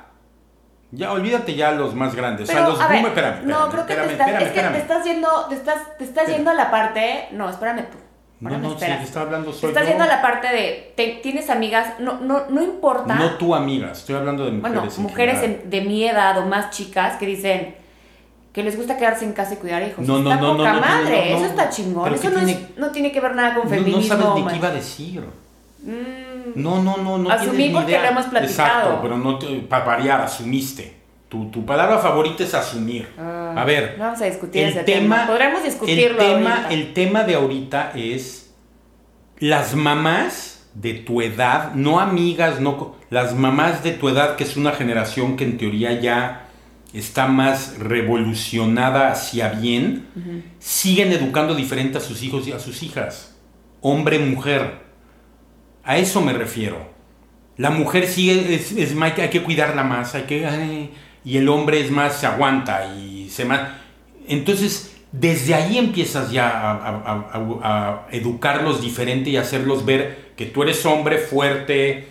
ya 0.89 1.12
olvídate 1.12 1.54
ya 1.54 1.70
los 1.72 1.94
más 1.94 2.15
grandes, 2.15 2.50
Pero, 2.50 2.65
a 2.65 2.70
los 2.70 2.82
a 2.82 2.88
ver, 2.88 3.01
boomer- 3.04 3.08
espérame, 3.10 3.44
no, 3.46 3.65
espérame, 3.65 3.70
creo 3.72 3.86
que 3.86 3.92
espérame, 3.94 4.08
te 4.08 4.13
estás, 4.13 4.27
espérame, 4.27 4.44
es 4.48 4.51
que 4.51 4.60
espérame. 4.60 4.74
te 4.74 4.80
estás 4.80 5.06
yendo, 5.06 5.46
te 5.50 5.56
estás, 5.56 5.75
te 5.75 6.04
estás 6.04 6.08
Espérame. 6.24 6.36
yendo 6.36 6.50
a 6.50 6.54
la 6.56 6.72
parte, 6.72 7.27
no, 7.32 7.48
espérame 7.48 7.84
tú. 7.92 7.98
No, 8.39 8.50
Ahora 8.50 8.62
no, 8.62 8.68
sí, 8.70 8.74
esperas. 8.75 8.98
que 9.00 9.04
está 9.06 9.22
hablando 9.22 9.54
soy 9.54 9.70
estás 9.70 9.88
a 9.89 10.06
la 10.08 10.22
parte 10.22 10.48
de, 10.50 10.94
te- 10.98 11.20
tienes 11.24 11.50
amigas, 11.50 11.94
no, 12.00 12.20
no, 12.20 12.44
no 12.50 12.62
importa. 12.62 13.15
No 13.15 13.32
tu 13.38 13.56
amiga, 13.56 13.92
estoy 13.94 14.15
hablando 14.15 14.44
de 14.46 14.51
mujeres. 14.51 14.75
bueno, 14.82 14.92
en 14.98 15.01
mujeres 15.04 15.44
en- 15.44 15.70
de 15.70 15.82
mi 15.82 16.04
edad 16.04 16.38
o 16.39 16.46
más 16.46 16.70
chicas 16.72 17.15
que 17.18 17.25
dicen 17.25 17.75
que 18.51 18.62
les 18.63 18.75
gusta 18.77 18.98
quedarse 18.98 19.24
en 19.25 19.32
casa 19.34 19.54
y 19.54 19.58
cuidar 19.58 19.84
hijos. 19.84 20.06
No, 20.06 20.20
no, 20.20 20.30
está 20.32 20.42
no, 20.42 20.51
no, 20.54 20.58
poca 20.58 20.74
no, 20.74 20.80
no, 20.82 20.86
madre, 20.86 21.25
no, 21.32 21.32
no. 21.32 21.38
eso 21.38 21.46
está 21.46 21.70
chingón. 21.70 22.13
Eso 22.13 22.22
¿qué 22.24 22.30
no, 22.30 22.39
es- 22.39 22.46
tiene- 22.46 22.68
no 22.77 22.88
tiene 22.92 23.12
que 23.13 23.20
ver 23.22 23.36
nada 23.36 23.54
con 23.56 23.63
No- 23.63 23.70
feminismo. 23.70 24.15
No, 24.15 24.22
sabes 24.24 24.44
ni 24.44 24.50
qué 24.51 24.56
iba 24.58 24.68
a 24.68 24.72
decir. 24.72 25.22
Mm, 25.84 26.62
No, 26.62 26.82
no, 26.84 26.98
no, 26.98 27.18
no 27.18 27.30
Asumí 27.30 27.70
porque 27.70 27.92
idea. 27.92 28.01
lo 28.04 28.08
hemos 28.10 28.25
platicado. 28.25 28.70
Exacto, 28.80 29.00
pero 29.01 29.18
no 29.18 29.38
te, 29.39 29.48
para 29.62 29.86
variar, 29.86 30.22
asumiste. 30.22 30.94
Tu, 31.29 31.50
tu 31.50 31.65
palabra 31.65 32.00
favorita 32.00 32.44
es 32.44 32.53
asumir. 32.53 33.08
Ah, 33.17 33.55
a 33.58 33.65
ver, 33.65 33.96
no 33.98 34.05
vamos 34.05 34.22
a 34.22 34.25
discutir 34.25 34.63
el 34.63 34.70
ese 34.70 34.84
tema, 34.84 35.15
tema. 35.15 35.27
Podremos 35.27 35.63
discutirlo 35.63 36.22
el 36.22 36.27
tema, 36.27 36.55
ahorita. 36.55 36.74
el 36.74 36.94
tema 36.94 37.24
de 37.24 37.36
ahorita 37.36 37.91
es 37.96 38.53
las 39.39 39.75
mamás 39.75 40.67
de 40.75 40.94
tu 40.94 41.22
edad, 41.22 41.74
no 41.74 42.00
amigas, 42.00 42.60
no 42.60 42.96
las 43.10 43.34
mamás 43.34 43.84
de 43.84 43.91
tu 43.91 44.10
edad, 44.10 44.36
que 44.36 44.44
es 44.44 44.55
una 44.58 44.72
generación 44.72 45.36
que 45.36 45.46
en 45.46 45.58
teoría 45.58 46.00
ya 46.00 46.48
está 46.94 47.27
más 47.27 47.77
revolucionada 47.79 49.12
hacia 49.12 49.50
bien, 49.50 50.08
siguen 50.60 51.12
educando 51.12 51.55
diferente 51.55 51.98
a 51.98 52.01
sus 52.01 52.24
hijos 52.24 52.48
y 52.48 52.51
a 52.51 52.60
sus 52.60 52.84
hijas. 52.84 53.36
Hombre, 53.82 54.20
mujer. 54.20 54.86
A 55.84 55.98
eso 55.98 56.22
me 56.22 56.34
refiero. 56.34 56.94
La 57.58 57.70
mujer 57.70 58.08
sigue, 58.08 58.55
es, 58.55 58.72
es 58.72 58.96
hay 59.00 59.29
que 59.29 59.44
cuidarla 59.44 59.84
más, 59.84 60.15
hay 60.15 60.24
que... 60.24 60.46
ay, 60.46 60.91
y 61.25 61.38
el 61.38 61.50
hombre 61.50 61.82
es 61.82 61.91
más, 61.91 62.13
se 62.17 62.27
aguanta 62.27 62.86
y 62.96 63.29
se 63.29 63.44
más... 63.46 63.62
Entonces, 64.27 64.96
desde 65.12 65.53
ahí 65.55 65.77
empiezas 65.77 66.32
ya 66.32 66.48
a, 66.50 66.72
a- 66.72 67.29
a- 67.34 67.60
a 67.63 68.08
educarlos 68.12 68.82
diferente 68.82 69.29
y 69.32 69.38
hacerlos 69.38 69.86
ver 69.86 70.34
que 70.36 70.46
tú 70.46 70.63
eres 70.63 70.86
hombre 70.86 71.17
fuerte, 71.17 72.08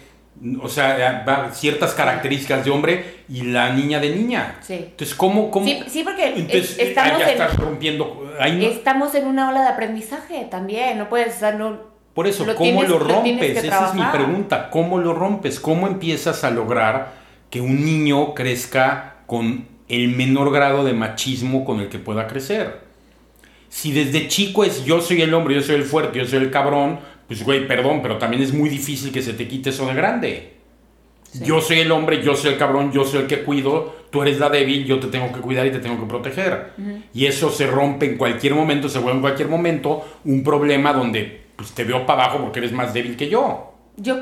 o 0.62 0.68
sea, 0.68 1.50
ciertas 1.52 1.94
características 1.94 2.64
de 2.64 2.70
hombre 2.70 3.24
y 3.28 3.42
la 3.42 3.70
niña 3.72 4.00
de 4.00 4.10
niña. 4.10 4.56
Sí. 4.62 4.74
Entonces, 4.74 5.14
¿cómo? 5.14 5.50
cómo? 5.50 5.66
Sí, 5.66 5.82
sí, 5.88 6.02
porque 6.02 6.26
Entonces, 6.28 6.72
es- 6.78 6.88
estamos 6.88 7.18
ya 7.18 7.24
en- 7.26 7.30
estás 7.32 7.56
rompiendo... 7.56 8.32
ahí 8.40 8.56
no- 8.56 8.64
Estamos 8.66 9.14
en 9.14 9.26
una 9.26 9.48
ola 9.48 9.62
de 9.62 9.68
aprendizaje 9.68 10.46
también, 10.50 10.98
no 10.98 11.08
puedes, 11.08 11.36
o 11.36 11.38
sea, 11.38 11.52
no... 11.52 11.94
Por 12.14 12.28
eso, 12.28 12.44
Lo 12.46 12.54
¿cómo 12.54 12.70
tienes- 12.70 12.88
lo 12.88 12.98
rompes? 13.00 13.64
Esa 13.64 13.88
es 13.88 13.94
mi 13.94 14.04
pregunta. 14.04 14.70
¿Cómo 14.70 14.98
lo 14.98 15.14
rompes? 15.14 15.58
¿Cómo 15.58 15.88
empiezas 15.88 16.44
a 16.44 16.50
lograr 16.50 17.23
que 17.50 17.60
un 17.60 17.84
niño 17.84 18.34
crezca 18.34 19.16
con 19.26 19.66
el 19.88 20.08
menor 20.08 20.52
grado 20.52 20.84
de 20.84 20.92
machismo 20.92 21.64
con 21.64 21.80
el 21.80 21.88
que 21.88 21.98
pueda 21.98 22.26
crecer? 22.26 22.80
Si 23.68 23.92
desde 23.92 24.28
chico 24.28 24.64
es 24.64 24.84
yo 24.84 25.00
soy 25.00 25.22
el 25.22 25.34
hombre, 25.34 25.54
yo 25.54 25.62
soy 25.62 25.74
el 25.76 25.84
fuerte, 25.84 26.18
yo 26.18 26.26
soy 26.26 26.38
el 26.38 26.50
cabrón, 26.50 27.00
pues 27.26 27.42
güey, 27.42 27.66
perdón, 27.66 28.02
pero 28.02 28.18
también 28.18 28.42
es 28.42 28.52
muy 28.52 28.68
difícil 28.68 29.10
que 29.10 29.22
se 29.22 29.32
te 29.32 29.48
quite 29.48 29.70
eso 29.70 29.86
de 29.86 29.94
grande. 29.94 30.54
Yo 31.42 31.60
soy 31.60 31.80
el 31.80 31.90
hombre, 31.90 32.22
yo 32.22 32.36
soy 32.36 32.52
el 32.52 32.58
cabrón, 32.58 32.92
yo 32.92 33.04
soy 33.04 33.22
el 33.22 33.26
que 33.26 33.42
cuido, 33.42 33.96
tú 34.10 34.22
eres 34.22 34.38
la 34.38 34.48
débil, 34.48 34.84
yo 34.84 35.00
te 35.00 35.08
tengo 35.08 35.32
que 35.32 35.40
cuidar 35.40 35.66
y 35.66 35.72
te 35.72 35.80
tengo 35.80 35.98
que 35.98 36.06
proteger. 36.06 36.72
Y 37.12 37.26
eso 37.26 37.50
se 37.50 37.66
rompe 37.66 38.06
en 38.06 38.16
cualquier 38.16 38.54
momento, 38.54 38.88
se 38.88 39.00
vuelve 39.00 39.16
en 39.16 39.22
cualquier 39.22 39.48
momento 39.48 40.04
un 40.24 40.44
problema 40.44 40.92
donde 40.92 41.42
pues, 41.56 41.72
te 41.72 41.82
veo 41.82 42.06
para 42.06 42.24
abajo 42.24 42.40
porque 42.40 42.60
eres 42.60 42.72
más 42.72 42.94
débil 42.94 43.16
que 43.16 43.28
yo. 43.28 43.73
Yo, 43.96 44.16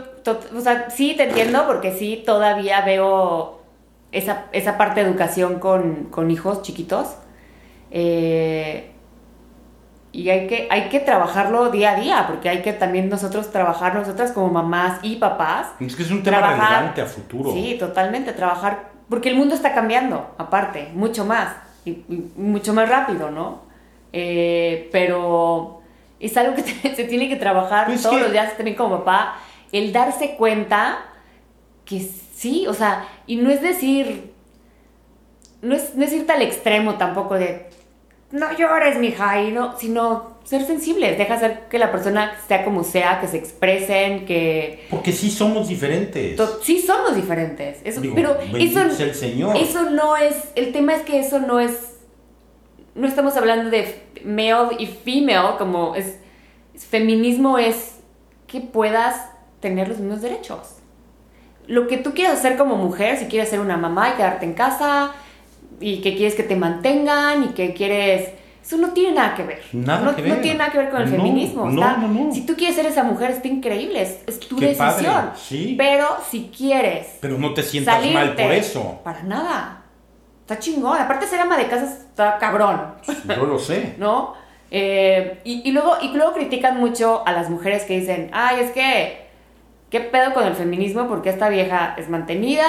o 0.57 0.61
sea, 0.61 0.91
sí 0.91 1.15
te 1.17 1.25
entiendo 1.25 1.67
porque 1.67 1.93
sí 1.93 2.23
todavía 2.27 2.83
veo 2.83 3.61
esa, 4.13 4.47
esa 4.53 4.77
parte 4.77 5.03
de 5.03 5.09
educación 5.11 5.59
con, 5.59 6.05
con 6.11 6.31
hijos 6.31 6.63
chiquitos. 6.63 7.17
Eh, 7.91 8.91
y 10.15 10.29
hay 10.29 10.47
que, 10.47 10.69
hay 10.71 10.89
que 10.91 11.01
trabajarlo 11.01 11.71
día 11.71 11.93
a 11.93 11.97
día, 12.01 12.25
porque 12.29 12.51
hay 12.51 12.61
que 12.61 12.75
también 12.75 13.09
nosotros 13.09 13.51
trabajar, 13.51 13.95
nosotras 13.95 14.33
como 14.33 14.49
mamás 14.49 14.99
y 15.03 15.17
papás. 15.17 15.69
Es 15.81 15.97
que 15.97 16.03
es 16.03 16.11
un 16.11 16.23
tema 16.23 16.39
Trabajar- 16.39 16.69
relevante 16.71 17.01
a 17.01 17.07
futuro. 17.07 17.51
Sí, 17.53 17.77
totalmente, 17.79 18.33
trabajar, 18.35 18.91
porque 19.09 19.31
el 19.31 19.37
mundo 19.37 19.55
está 19.55 19.73
cambiando, 19.73 20.35
aparte, 20.37 20.91
mucho 20.95 21.25
más, 21.25 21.55
y, 21.87 21.91
y 21.91 22.31
mucho 22.37 22.75
más 22.75 22.91
rápido, 22.91 23.31
¿no? 23.31 23.63
Eh, 24.13 24.91
pero 24.93 25.81
es 26.21 26.37
algo 26.37 26.55
que 26.57 26.63
te- 26.63 26.95
se 26.95 27.05
tiene 27.05 27.31
que 27.31 27.37
trabajar 27.37 27.87
Pues 27.87 28.03
todos 28.03 28.17
que- 28.17 28.23
los 28.23 28.33
días 28.33 28.55
también 28.55 28.77
como 28.77 28.99
papá, 28.99 29.37
el 29.73 29.93
darse 29.93 30.37
cuenta 30.37 30.99
que 31.85 32.01
sí, 32.01 32.67
o 32.69 32.75
sea, 32.75 33.09
y 33.27 33.37
no 33.37 33.51
es 33.51 33.61
decir, 33.63 34.33
no 35.63 35.75
es, 35.75 35.95
no 35.95 36.05
es 36.05 36.13
irte 36.13 36.33
al 36.33 36.43
extremo 36.43 36.95
tampoco 36.95 37.35
de, 37.35 37.67
no 38.31 38.57
llores, 38.57 38.99
mija, 38.99 39.43
y 39.43 39.53
no, 39.53 39.79
sino 39.79 40.33
ser 40.45 40.65
sensibles, 40.65 41.17
deja 41.19 41.39
ser 41.39 41.69
que 41.69 41.79
la 41.79 41.93
persona 41.93 42.33
sea 42.49 42.65
como 42.65 42.83
sea, 42.83 43.21
que 43.21 43.29
se 43.29 43.37
expresen, 43.37 44.25
que... 44.27 44.87
Porque 44.91 45.13
sí 45.13 45.31
somos 45.31 45.69
diferentes. 45.69 46.41
Sí 46.63 46.81
somos 46.81 47.15
diferentes, 47.15 47.79
eso, 47.85 48.01
Digo, 48.01 48.15
pero 48.15 48.37
eso, 48.59 48.91
sea 48.91 49.07
el 49.07 49.15
Señor. 49.15 49.57
eso 49.57 49.91
no 49.91 50.17
es, 50.17 50.35
el 50.57 50.73
tema 50.73 50.95
es 50.95 51.03
que 51.03 51.21
eso 51.21 51.39
no 51.39 51.61
es, 51.61 51.97
no 52.95 53.07
estamos 53.07 53.37
hablando 53.37 53.71
de 53.71 54.03
male 54.25 54.77
y 54.79 54.87
female, 54.87 55.57
como 55.59 55.95
es, 55.95 56.19
es- 56.75 56.85
feminismo 56.87 57.59
es 57.59 57.97
que 58.49 58.61
puedas 58.61 59.29
tener 59.63 59.89
los 59.89 59.99
mismos 59.99 60.21
derechos. 60.21 60.59
Lo 61.67 61.87
que 61.87 61.97
tú 61.97 62.13
quieras 62.13 62.35
hacer 62.39 62.59
como 62.59 62.77
mujer, 62.77 63.17
si 63.17 63.27
quieres 63.27 63.49
ser 63.49 63.61
una 63.61 63.79
mamá 63.79 64.11
y 64.11 64.17
quedarte 64.17 64.45
en 64.45 64.53
casa, 64.53 65.13
y 65.81 66.03
que 66.03 66.15
quieres 66.17 66.35
que 66.35 66.43
te 66.43 66.57
mantengan, 66.57 67.45
y 67.45 67.49
que 67.49 67.73
quieres... 67.73 68.29
Eso 68.63 68.77
no 68.77 68.91
tiene 68.91 69.13
nada 69.17 69.35
que 69.35 69.43
ver. 69.43 69.61
Nada 69.73 70.03
no, 70.05 70.15
que 70.15 70.23
no 70.23 70.35
ver. 70.35 70.43
tiene 70.43 70.59
nada 70.59 70.71
que 70.71 70.79
ver 70.79 70.91
con 70.91 71.03
el 71.03 71.11
No, 71.11 71.17
feminismo. 71.17 71.65
no, 71.69 71.71
está- 71.83 71.97
no, 71.97 72.07
no. 72.09 72.33
Si 72.33 72.47
tú 72.47 72.55
quieres 72.55 72.77
ser 72.77 72.87
esa 72.87 73.03
mujer, 73.03 73.31
está 73.33 73.49
increíble, 73.49 74.01
es, 74.03 74.19
es 74.27 74.39
tu 74.39 74.55
Qué 74.57 74.67
decisión. 74.67 75.05
padre, 75.15 75.31
sí. 75.37 75.75
Pero 75.77 76.07
si 76.31 76.51
quieres 76.57 77.07
Pero 77.21 77.39
no 77.39 77.55
te 77.55 77.63
sientas 77.65 78.05
mal 78.13 78.35
por 78.37 78.53
eso. 78.53 79.01
Para 79.03 79.23
nada. 79.25 79.83
Está 80.43 80.59
chingón. 80.61 80.97
Aparte 80.97 81.27
ser 81.27 81.41
ama 81.41 81.57
de 81.57 81.67
casa 81.67 81.85
está 81.87 82.39
cabrón, 82.39 82.95
Yo 83.27 83.47
lo 83.47 83.59
sé. 83.59 83.95
¿no? 83.99 84.35
Eh, 84.71 85.41
y, 85.45 85.69
y 85.69 85.73
luego, 85.73 85.97
y 86.01 86.09
luego 86.13 86.33
critican 86.33 86.79
mucho 86.79 87.23
a 87.27 87.33
las 87.33 87.51
mujeres 87.51 87.83
que 87.85 87.99
dicen, 87.99 88.31
ay, 88.33 88.61
es 88.61 88.71
que, 88.71 89.22
¿qué 89.93 90.01
pedo 90.01 90.33
con 90.33 90.45
el 90.45 90.55
feminismo? 90.55 91.07
Porque 91.07 91.29
esta 91.29 91.51
vieja 91.51 91.95
es 91.99 92.09
mantenida, 92.09 92.67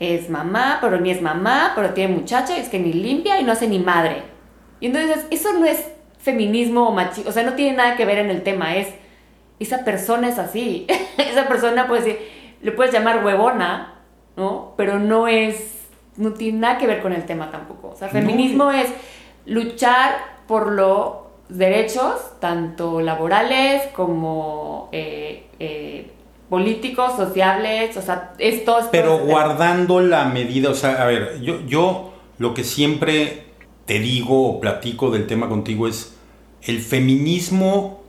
es 0.00 0.30
mamá, 0.30 0.78
pero 0.80 0.98
ni 0.98 1.10
es 1.10 1.20
mamá, 1.20 1.72
pero 1.76 1.90
tiene 1.90 2.14
muchacha, 2.14 2.56
es 2.56 2.70
que 2.70 2.78
ni 2.78 2.94
limpia 2.94 3.38
y 3.38 3.44
no 3.44 3.52
hace 3.52 3.68
ni 3.68 3.78
madre. 3.78 4.22
Y 4.80 4.86
entonces, 4.86 5.26
eso 5.30 5.52
no 5.52 5.66
es 5.66 5.86
feminismo 6.18 6.88
o 6.88 6.92
machismo, 6.92 7.28
o 7.28 7.32
sea, 7.32 7.42
no 7.42 7.52
tiene 7.52 7.76
nada 7.76 7.94
que 7.94 8.06
ver 8.06 8.18
en 8.18 8.30
el 8.30 8.42
tema, 8.42 8.74
es, 8.74 8.88
esa 9.60 9.84
persona 9.84 10.30
es 10.30 10.38
así. 10.38 10.86
esa 11.18 11.46
persona, 11.46 11.86
pues, 11.86 12.06
le 12.62 12.72
puedes 12.72 12.92
llamar 12.92 13.22
huevona, 13.22 14.00
¿no? 14.36 14.72
Pero 14.78 14.98
no 14.98 15.28
es, 15.28 15.78
no 16.16 16.32
tiene 16.32 16.58
nada 16.58 16.78
que 16.78 16.86
ver 16.86 17.02
con 17.02 17.12
el 17.12 17.26
tema 17.26 17.50
tampoco. 17.50 17.90
O 17.90 17.96
sea, 17.96 18.08
No. 18.08 18.14
feminismo 18.14 18.70
es 18.72 18.88
luchar 19.44 20.14
por 20.46 20.72
los 20.72 21.16
derechos, 21.50 22.40
tanto 22.40 23.02
laborales 23.02 23.82
como 23.94 24.88
eh, 24.92 25.46
eh, 25.58 26.10
políticos, 26.52 27.16
sociales, 27.16 27.96
o 27.96 28.02
sea, 28.02 28.34
esto 28.36 28.78
es 28.78 28.84
Pero 28.92 29.20
guardando 29.20 30.00
la 30.00 30.26
medida, 30.26 30.68
o 30.68 30.74
sea, 30.74 31.02
a 31.02 31.06
ver, 31.06 31.40
yo, 31.40 31.64
yo 31.66 32.12
lo 32.36 32.52
que 32.52 32.62
siempre 32.62 33.44
te 33.86 33.98
digo 34.00 34.50
o 34.50 34.60
platico 34.60 35.10
del 35.10 35.26
tema 35.26 35.48
contigo 35.48 35.88
es 35.88 36.14
el 36.60 36.80
feminismo 36.80 38.02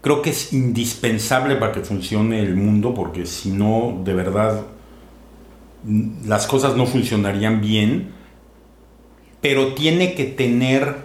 creo 0.00 0.22
que 0.22 0.30
es 0.30 0.54
indispensable 0.54 1.56
para 1.56 1.72
que 1.72 1.80
funcione 1.80 2.40
el 2.40 2.56
mundo 2.56 2.94
porque 2.94 3.26
si 3.26 3.50
no, 3.50 4.00
de 4.02 4.14
verdad, 4.14 4.64
las 6.24 6.46
cosas 6.46 6.74
no 6.74 6.86
funcionarían 6.86 7.60
bien, 7.60 8.12
pero 9.42 9.74
tiene 9.74 10.14
que 10.14 10.24
tener 10.24 10.96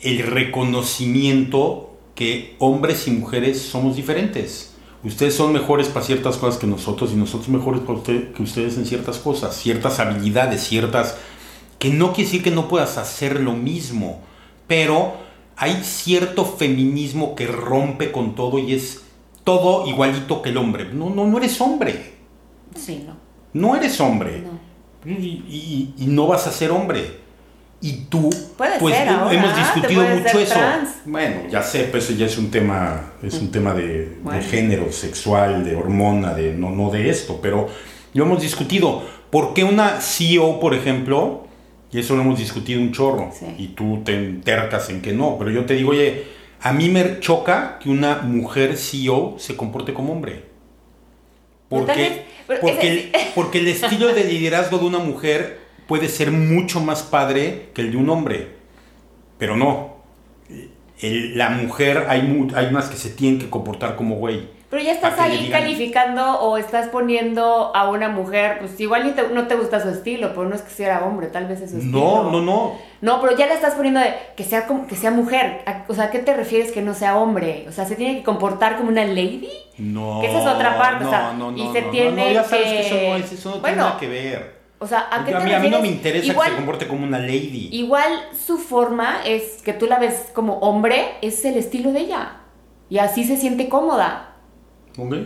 el 0.00 0.20
reconocimiento 0.20 1.98
que 2.14 2.56
hombres 2.58 3.06
y 3.06 3.10
mujeres 3.10 3.60
somos 3.60 3.96
diferentes. 3.96 4.69
Ustedes 5.02 5.34
son 5.34 5.52
mejores 5.52 5.88
para 5.88 6.04
ciertas 6.04 6.36
cosas 6.36 6.60
que 6.60 6.66
nosotros 6.66 7.12
y 7.12 7.16
nosotros 7.16 7.48
mejores 7.48 7.82
que 8.04 8.42
ustedes 8.42 8.76
en 8.76 8.84
ciertas 8.84 9.18
cosas, 9.18 9.56
ciertas 9.56 9.98
habilidades, 9.98 10.62
ciertas... 10.62 11.16
que 11.78 11.90
no 11.90 12.12
quiere 12.12 12.24
decir 12.24 12.42
que 12.42 12.50
no 12.50 12.68
puedas 12.68 12.98
hacer 12.98 13.40
lo 13.40 13.52
mismo, 13.52 14.20
pero 14.66 15.14
hay 15.56 15.82
cierto 15.82 16.44
feminismo 16.44 17.34
que 17.34 17.46
rompe 17.46 18.12
con 18.12 18.34
todo 18.34 18.58
y 18.58 18.74
es 18.74 19.02
todo 19.44 19.86
igualito 19.86 20.42
que 20.42 20.50
el 20.50 20.58
hombre. 20.58 20.92
No, 20.92 21.10
no, 21.10 21.26
no 21.26 21.38
eres 21.38 21.60
hombre. 21.60 22.14
Sí, 22.74 23.04
no. 23.06 23.14
No 23.52 23.76
eres 23.76 24.00
hombre. 24.00 24.44
Y, 25.04 25.94
no 25.98 26.26
vas 26.26 26.46
a 26.46 26.52
ser 26.52 26.70
hombre. 26.70 27.19
Y 27.82 27.92
tú, 28.10 28.28
Puede 28.58 28.78
pues 28.78 28.94
ser 28.94 29.08
hemos 29.08 29.56
discutido 29.56 30.02
mucho 30.02 30.38
eso. 30.38 30.54
Bueno, 31.06 31.42
ya 31.50 31.62
sé, 31.62 31.84
pero 31.84 31.98
eso 31.98 32.12
ya 32.12 32.26
es 32.26 32.36
un 32.36 32.50
tema, 32.50 33.12
es 33.22 33.34
un 33.34 33.50
tema 33.50 33.72
de, 33.72 34.18
género, 34.50 34.92
sexual, 34.92 35.64
de 35.64 35.76
hormona, 35.76 36.34
de 36.34 36.52
no, 36.52 36.70
no 36.70 36.90
de 36.90 37.08
esto, 37.08 37.40
pero 37.40 37.68
lo 38.12 38.24
hemos 38.24 38.42
discutido. 38.42 39.02
¿Por 39.30 39.54
qué 39.54 39.64
una 39.64 40.00
CEO, 40.00 40.60
por 40.60 40.74
ejemplo, 40.74 41.46
y 41.90 42.00
eso 42.00 42.16
lo 42.16 42.22
hemos 42.22 42.38
discutido 42.38 42.80
un 42.80 42.92
chorro, 42.92 43.30
y 43.56 43.68
tú 43.68 44.02
te 44.04 44.14
entercas 44.14 44.90
en 44.90 45.00
que 45.00 45.14
no, 45.14 45.36
pero 45.38 45.50
yo 45.50 45.64
te 45.64 45.74
digo, 45.74 45.92
oye, 45.92 46.24
a 46.60 46.74
mí 46.74 46.90
me 46.90 47.18
choca 47.20 47.78
que 47.78 47.88
una 47.88 48.16
mujer 48.16 48.76
CEO 48.76 49.36
se 49.38 49.56
comporte 49.56 49.94
como 49.94 50.12
hombre. 50.12 50.44
Porque, 51.70 52.26
porque, 52.60 53.12
porque 53.34 53.58
el 53.60 53.68
estilo 53.68 54.08
de 54.08 54.24
liderazgo 54.24 54.78
de 54.78 54.84
una 54.84 54.98
mujer 54.98 55.69
puede 55.90 56.08
ser 56.08 56.30
mucho 56.30 56.78
más 56.78 57.02
padre 57.02 57.70
que 57.74 57.82
el 57.82 57.90
de 57.90 57.96
un 57.96 58.08
hombre. 58.10 58.54
Pero 59.38 59.56
no. 59.56 59.96
la 61.02 61.50
mujer, 61.50 62.06
hay, 62.08 62.20
hay 62.54 62.66
unas 62.66 62.88
que 62.88 62.96
se 62.96 63.10
tienen 63.10 63.40
que 63.40 63.50
comportar 63.50 63.96
como 63.96 64.14
güey. 64.14 64.48
Pero 64.70 64.84
ya 64.84 64.92
estás 64.92 65.18
ahí 65.18 65.48
calificando 65.50 66.42
o 66.42 66.58
estás 66.58 66.90
poniendo 66.90 67.74
a 67.74 67.90
una 67.90 68.08
mujer, 68.08 68.60
pues 68.60 68.78
igual 68.78 69.16
no 69.34 69.48
te 69.48 69.56
gusta 69.56 69.80
su 69.80 69.88
estilo, 69.88 70.28
pero 70.28 70.48
no 70.48 70.54
es 70.54 70.62
que 70.62 70.70
sea 70.70 71.04
hombre, 71.04 71.26
tal 71.26 71.48
vez 71.48 71.60
es 71.60 71.72
su 71.72 71.78
estilo. 71.78 71.98
No, 71.98 72.30
no, 72.30 72.40
no. 72.40 72.78
No, 73.00 73.20
pero 73.20 73.36
ya 73.36 73.48
le 73.48 73.54
estás 73.54 73.74
poniendo 73.74 73.98
de 73.98 74.14
que 74.36 74.44
sea 74.44 74.68
como 74.68 74.86
que 74.86 74.94
sea 74.94 75.10
mujer. 75.10 75.64
O 75.88 75.94
sea, 75.94 76.04
¿a 76.04 76.10
qué 76.12 76.20
te 76.20 76.36
refieres 76.36 76.70
que 76.70 76.82
no 76.82 76.94
sea 76.94 77.16
hombre? 77.16 77.64
O 77.68 77.72
sea, 77.72 77.84
¿se 77.84 77.96
tiene 77.96 78.18
que 78.18 78.22
comportar 78.22 78.76
como 78.76 78.90
una 78.90 79.04
lady? 79.04 79.50
No. 79.76 80.20
Que 80.20 80.28
esa 80.28 80.40
es 80.40 80.46
otra 80.46 80.78
parte, 80.78 81.04
o 81.04 81.10
sea, 81.10 81.32
no, 81.36 81.50
no, 81.50 81.58
y 81.58 81.72
se 81.72 81.82
tiene 81.82 82.26
no, 82.26 82.32
ya 82.32 82.44
sabes 82.44 82.66
que, 82.66 82.80
eso 82.80 82.94
no, 82.94 83.16
eso 83.16 83.50
no 83.50 83.60
tiene 83.60 83.76
nada 83.76 83.98
que 83.98 84.06
ver. 84.06 84.59
O 84.82 84.86
sea, 84.86 85.08
¿a 85.10 85.26
qué 85.26 85.32
te 85.32 85.36
a 85.36 85.40
mí, 85.40 85.52
a 85.52 85.60
mí 85.60 85.68
no 85.68 85.82
me 85.82 85.88
interesa 85.88 86.32
que 86.32 86.40
se 86.40 86.56
comporte 86.56 86.88
como 86.88 87.06
una 87.06 87.18
lady. 87.18 87.68
Igual 87.70 88.10
su 88.32 88.56
forma 88.56 89.22
es 89.26 89.60
que 89.62 89.74
tú 89.74 89.86
la 89.86 89.98
ves 89.98 90.30
como 90.34 90.54
hombre, 90.60 91.16
es 91.20 91.44
el 91.44 91.58
estilo 91.58 91.92
de 91.92 92.00
ella. 92.00 92.40
Y 92.88 92.96
así 92.96 93.24
se 93.24 93.36
siente 93.36 93.68
cómoda. 93.68 94.36
¿Ok? 94.96 95.16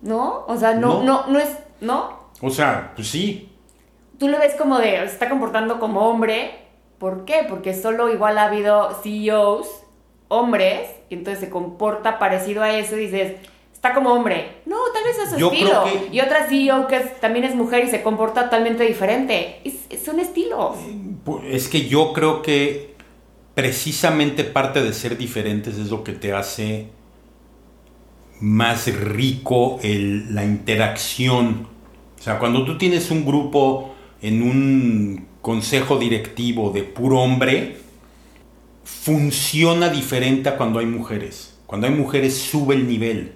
¿No? 0.00 0.44
O 0.46 0.56
sea, 0.56 0.74
no, 0.74 1.02
no, 1.02 1.26
no, 1.26 1.40
es. 1.40 1.58
¿No? 1.80 2.30
O 2.40 2.50
sea, 2.50 2.92
pues 2.94 3.08
sí. 3.08 3.52
Tú 4.16 4.28
lo 4.28 4.38
ves 4.38 4.54
como 4.54 4.78
de. 4.78 4.96
Se 4.98 5.04
está 5.06 5.28
comportando 5.28 5.80
como 5.80 6.08
hombre. 6.08 6.68
¿Por 6.98 7.24
qué? 7.24 7.44
Porque 7.48 7.74
solo 7.74 8.08
igual 8.12 8.38
ha 8.38 8.44
habido 8.44 8.94
CEOs, 9.02 9.68
hombres, 10.28 10.88
y 11.10 11.14
entonces 11.14 11.40
se 11.40 11.50
comporta 11.50 12.20
parecido 12.20 12.62
a 12.62 12.70
eso 12.70 12.96
y 12.96 13.06
dices 13.06 13.34
está 13.86 13.94
como 13.94 14.12
hombre. 14.12 14.58
No, 14.66 14.76
tal 14.92 15.04
vez 15.04 15.18
es 15.18 15.30
su 15.30 15.46
estilo. 15.46 15.84
Y 16.12 16.20
otra 16.20 16.46
CEO 16.48 16.86
que 16.88 16.98
también 17.20 17.44
es 17.44 17.54
mujer 17.54 17.84
y 17.84 17.90
se 17.90 18.02
comporta 18.02 18.44
totalmente 18.44 18.84
diferente. 18.84 19.60
Es, 19.64 20.08
un 20.08 20.20
estilo. 20.20 20.76
Pues, 21.24 21.44
es 21.50 21.68
que 21.68 21.88
yo 21.88 22.12
creo 22.12 22.42
que 22.42 22.94
precisamente 23.54 24.44
parte 24.44 24.82
de 24.82 24.92
ser 24.92 25.16
diferentes 25.16 25.78
es 25.78 25.90
lo 25.90 26.04
que 26.04 26.12
te 26.12 26.32
hace 26.32 26.88
más 28.40 28.86
rico 28.94 29.78
la 29.82 30.44
interacción. 30.44 31.68
O 32.18 32.22
sea, 32.22 32.38
cuando 32.38 32.64
tú 32.64 32.78
tienes 32.78 33.10
un 33.10 33.24
grupo 33.24 33.94
en 34.22 34.42
un 34.42 35.26
consejo 35.42 35.98
directivo 35.98 36.70
de 36.70 36.82
puro 36.82 37.20
hombre, 37.20 37.78
funciona 38.84 39.88
diferente 39.88 40.48
a 40.48 40.56
cuando 40.56 40.78
hay 40.78 40.86
mujeres. 40.86 41.58
Cuando 41.66 41.88
hay 41.88 41.94
mujeres 41.94 42.36
sube 42.36 42.74
el 42.74 42.86
nivel 42.86 43.32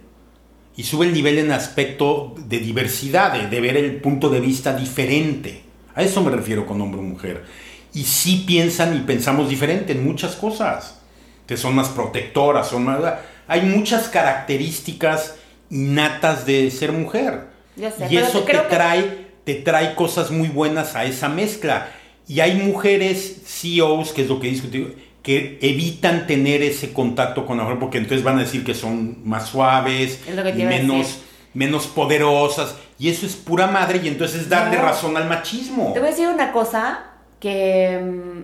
y 0.80 0.82
sube 0.82 1.04
el 1.04 1.12
nivel 1.12 1.36
en 1.36 1.52
aspecto 1.52 2.34
de 2.38 2.58
diversidad, 2.58 3.34
de, 3.34 3.60
ver 3.60 3.76
el 3.76 3.96
punto 3.96 4.30
de 4.30 4.40
vista 4.40 4.74
diferente. 4.74 5.60
A 5.94 6.02
eso 6.02 6.22
me 6.22 6.30
refiero 6.30 6.64
con 6.64 6.80
hombre 6.80 7.00
o 7.00 7.02
mujer. 7.02 7.44
Y 7.92 8.04
sí 8.04 8.44
piensan 8.46 8.96
y 8.96 9.00
pensamos 9.00 9.50
diferente 9.50 9.92
en 9.92 10.02
muchas 10.02 10.36
cosas. 10.36 11.02
Que 11.46 11.58
son 11.58 11.74
más 11.74 11.90
protectoras, 11.90 12.68
son 12.68 12.84
más... 12.84 12.98
Hay 13.46 13.60
muchas 13.60 14.08
características 14.08 15.34
innatas 15.68 16.46
de 16.46 16.70
ser 16.70 16.92
mujer. 16.92 17.48
y 17.76 18.16
eso 18.16 18.40
te 18.44 18.56
trae, 18.56 19.26
te 19.44 19.56
trae 19.56 19.94
cosas 19.94 20.30
muy 20.30 20.48
buenas 20.48 20.96
a 20.96 21.04
esa 21.04 21.28
mezcla. 21.28 21.92
Y 22.26 22.40
hay 22.40 22.54
mujeres 22.54 23.42
CEOs, 23.44 24.12
que 24.12 24.22
es 24.22 24.28
lo 24.28 24.40
que 24.40 24.48
discutimos, 24.48 24.92
que 25.22 25.58
evitan 25.60 26.26
tener 26.26 26.62
ese 26.62 26.92
contacto 26.92 27.44
con 27.44 27.58
la 27.58 27.64
mujer 27.64 27.78
porque 27.78 27.98
entonces 27.98 28.24
van 28.24 28.38
a 28.38 28.40
decir 28.40 28.64
que 28.64 28.74
son 28.74 29.18
más 29.28 29.48
suaves, 29.48 30.20
menos, 30.54 31.22
menos 31.52 31.86
poderosas. 31.86 32.76
Y 32.98 33.10
eso 33.10 33.26
es 33.26 33.36
pura 33.36 33.66
madre 33.66 34.00
y 34.02 34.08
entonces 34.08 34.42
es 34.42 34.48
darle 34.48 34.78
razón 34.78 35.16
al 35.16 35.28
machismo. 35.28 35.92
Te 35.92 36.00
voy 36.00 36.08
a 36.08 36.10
decir 36.10 36.28
una 36.28 36.52
cosa 36.52 37.04
que 37.38 37.98
mm, 38.02 38.42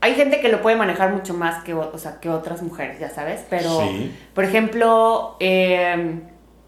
hay 0.00 0.14
gente 0.14 0.40
que 0.40 0.48
lo 0.48 0.60
puede 0.60 0.76
manejar 0.76 1.12
mucho 1.12 1.34
más 1.34 1.62
que, 1.62 1.74
o 1.74 1.98
sea, 1.98 2.18
que 2.20 2.30
otras 2.30 2.62
mujeres, 2.62 2.98
ya 2.98 3.10
sabes. 3.10 3.44
Pero, 3.48 3.88
por 4.34 4.44
ejemplo, 4.44 5.36
em, 5.38 6.22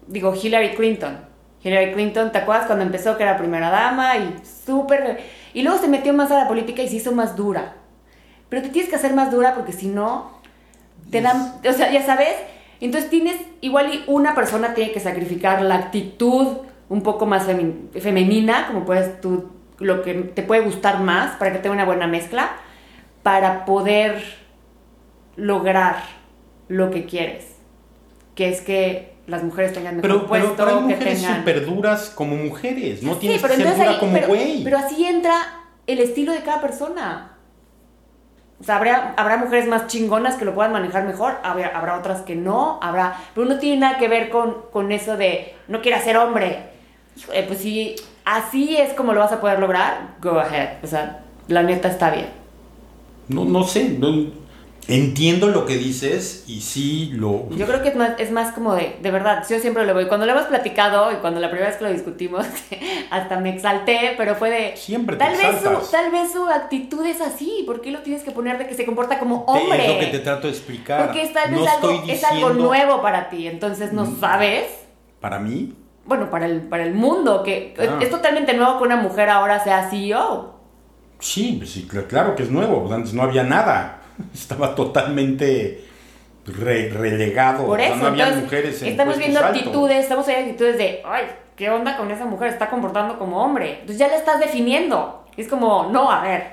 digo, 0.07 0.33
Hillary 0.33 0.75
Clinton. 0.75 1.27
Hillary 1.61 1.91
Clinton, 1.91 2.31
¿te 2.31 2.37
acuerdas 2.37 2.67
cuando 2.67 2.85
empezó 2.85 3.17
que 3.17 3.23
era 3.23 3.37
primera 3.37 3.69
dama 3.69 4.15
y 4.15 4.35
súper... 4.65 5.19
Y 5.53 5.63
luego 5.63 5.77
se 5.77 5.89
metió 5.89 6.13
más 6.13 6.31
a 6.31 6.37
la 6.37 6.47
política 6.47 6.81
y 6.81 6.87
se 6.87 6.97
hizo 6.97 7.11
más 7.11 7.35
dura 7.35 7.78
pero 8.49 8.61
te 8.61 8.69
tienes 8.69 8.89
que 8.89 8.95
hacer 8.95 9.13
más 9.13 9.31
dura 9.31 9.55
porque 9.55 9.71
si 9.71 9.87
no, 9.87 10.31
te 11.11 11.21
dan, 11.21 11.59
o 11.67 11.73
sea, 11.73 11.91
ya 11.91 12.05
sabes, 12.05 12.35
entonces 12.81 13.09
tienes, 13.09 13.37
igual 13.61 13.93
y 13.93 14.03
una 14.07 14.35
persona 14.35 14.73
tiene 14.73 14.91
que 14.91 14.99
sacrificar 14.99 15.61
la 15.61 15.75
actitud 15.75 16.57
un 16.89 17.03
poco 17.03 17.25
más 17.25 17.45
femenina, 17.99 18.67
como 18.67 18.85
puedes 18.85 19.21
tú, 19.21 19.49
lo 19.77 20.01
que 20.01 20.13
te 20.13 20.41
puede 20.43 20.61
gustar 20.61 20.99
más, 21.01 21.35
para 21.37 21.53
que 21.53 21.59
tenga 21.59 21.75
una 21.75 21.85
buena 21.85 22.07
mezcla, 22.07 22.57
para 23.23 23.65
poder 23.65 24.23
lograr 25.35 25.97
lo 26.67 26.89
que 26.91 27.05
quieres, 27.05 27.45
que 28.35 28.49
es 28.49 28.61
que 28.61 29.13
las 29.27 29.43
mujeres 29.43 29.73
tengan 29.73 29.97
mejor 29.97 30.09
pero, 30.09 30.27
puesto, 30.27 30.55
pero, 30.57 30.77
hay 30.77 30.83
mujeres 30.83 31.21
súper 31.21 31.65
duras 31.65 32.11
como 32.15 32.35
mujeres, 32.35 33.03
no 33.03 33.17
tienes 33.17 33.41
que 33.41 33.47
ser 33.47 33.77
dura 33.77 33.99
como 33.99 34.19
güey. 34.27 34.63
Pero 34.63 34.77
así 34.77 35.05
entra 35.05 35.35
el 35.85 35.99
estilo 35.99 36.33
de 36.33 36.39
cada 36.39 36.61
persona. 36.61 37.38
O 38.59 38.63
sea, 38.63 38.75
habrá, 38.75 39.37
mujeres 39.37 39.67
más 39.67 39.87
chingonas 39.87 40.35
que 40.35 40.43
lo 40.43 40.53
puedan 40.53 40.73
manejar 40.73 41.05
mejor, 41.05 41.37
habrá, 41.43 41.69
habrá 41.69 41.97
otras 41.97 42.21
que 42.21 42.35
no, 42.35 42.77
habrá... 42.81 43.15
Pero 43.33 43.47
no 43.47 43.57
tiene 43.57 43.77
nada 43.77 43.97
que 43.97 44.09
ver 44.09 44.29
con, 44.29 44.57
con 44.71 44.91
eso 44.91 45.15
de 45.15 45.55
no 45.69 45.81
quiera 45.81 46.01
ser 46.01 46.17
hombre. 46.17 46.65
pues 47.47 47.59
si 47.59 47.95
así 48.25 48.75
es 48.75 48.93
como 48.93 49.13
lo 49.13 49.21
vas 49.21 49.31
a 49.31 49.39
poder 49.39 49.59
lograr, 49.59 50.15
go 50.21 50.39
ahead. 50.39 50.83
O 50.83 50.87
sea, 50.87 51.21
la 51.47 51.63
neta 51.63 51.87
está 51.87 52.11
bien. 52.11 52.27
No, 53.29 53.45
no 53.45 53.63
sé, 53.63 53.97
no, 53.97 54.27
Entiendo 54.89 55.49
lo 55.49 55.67
que 55.67 55.77
dices 55.77 56.43
y 56.47 56.61
sí 56.61 57.11
lo... 57.13 57.47
Yo 57.51 57.67
creo 57.67 57.83
que 57.83 57.89
es 57.89 57.95
más, 57.95 58.19
es 58.19 58.31
más 58.31 58.55
como 58.55 58.73
de, 58.73 58.97
de 58.99 59.11
verdad, 59.11 59.45
yo 59.47 59.59
siempre 59.59 59.85
lo 59.85 59.93
voy, 59.93 60.07
cuando 60.07 60.25
lo 60.25 60.31
hemos 60.31 60.45
platicado 60.45 61.11
y 61.11 61.17
cuando 61.17 61.39
la 61.39 61.51
primera 61.51 61.69
vez 61.69 61.77
que 61.77 61.83
lo 61.83 61.91
discutimos, 61.91 62.43
hasta 63.11 63.39
me 63.39 63.53
exalté, 63.53 64.15
pero 64.17 64.33
fue 64.33 64.49
de... 64.49 64.77
Siempre 64.77 65.15
te 65.15 65.23
tal 65.23 65.37
vez 65.37 65.61
su 65.61 65.91
Tal 65.91 66.11
vez 66.11 66.31
su 66.31 66.43
actitud 66.47 67.05
es 67.05 67.21
así, 67.21 67.63
¿por 67.67 67.81
qué 67.81 67.91
lo 67.91 67.99
tienes 67.99 68.23
que 68.23 68.31
poner 68.31 68.57
de 68.57 68.65
que 68.65 68.73
se 68.73 68.83
comporta 68.83 69.19
como 69.19 69.43
hombre? 69.43 69.85
Es 69.85 69.93
lo 69.93 69.99
que 69.99 70.07
te 70.07 70.19
trato 70.19 70.47
de 70.47 70.53
explicar. 70.53 71.05
Porque 71.05 71.21
es, 71.21 71.33
tal 71.33 71.53
vez 71.53 71.67
algo, 71.67 72.03
es 72.07 72.23
algo 72.23 72.49
nuevo 72.49 73.03
para 73.03 73.29
ti, 73.29 73.47
entonces 73.47 73.93
no 73.93 74.05
mm. 74.05 74.19
sabes. 74.19 74.65
¿Para 75.19 75.37
mí? 75.37 75.75
Bueno, 76.05 76.31
para 76.31 76.47
el, 76.47 76.61
para 76.61 76.81
el 76.81 76.95
mundo, 76.95 77.43
que 77.43 77.75
ah. 77.77 77.99
es 78.01 78.09
totalmente 78.09 78.55
nuevo 78.55 78.79
que 78.79 78.85
una 78.85 78.95
mujer 78.95 79.29
ahora 79.29 79.63
sea 79.63 79.87
CEO. 79.91 80.55
Sí, 81.19 81.61
sí, 81.67 81.87
claro 81.87 82.33
que 82.35 82.41
es 82.41 82.49
nuevo, 82.49 82.91
antes 82.91 83.13
no 83.13 83.21
había 83.21 83.43
nada. 83.43 83.98
Estaba 84.33 84.75
totalmente 84.75 85.83
re- 86.45 86.89
relegado. 86.89 87.65
Por 87.65 87.79
O 87.79 87.83
sea, 87.83 87.89
eso, 87.93 87.97
no 87.97 88.07
había 88.07 88.31
mujeres 88.31 88.81
en 88.81 88.89
estamos 88.89 89.17
viendo 89.17 89.39
altos. 89.39 89.57
actitudes, 89.57 89.97
estamos 89.99 90.25
viendo 90.27 90.45
actitudes 90.45 90.77
de, 90.77 91.01
ay, 91.05 91.23
¿qué 91.55 91.69
onda 91.69 91.97
con 91.97 92.09
esa 92.11 92.25
mujer? 92.25 92.49
Está 92.49 92.69
comportando 92.69 93.17
como 93.19 93.43
hombre. 93.43 93.73
Entonces 93.81 93.97
ya 93.97 94.07
la 94.07 94.15
estás 94.17 94.39
definiendo. 94.39 95.25
Es 95.37 95.47
como, 95.47 95.89
no, 95.91 96.11
a 96.11 96.21
ver, 96.23 96.43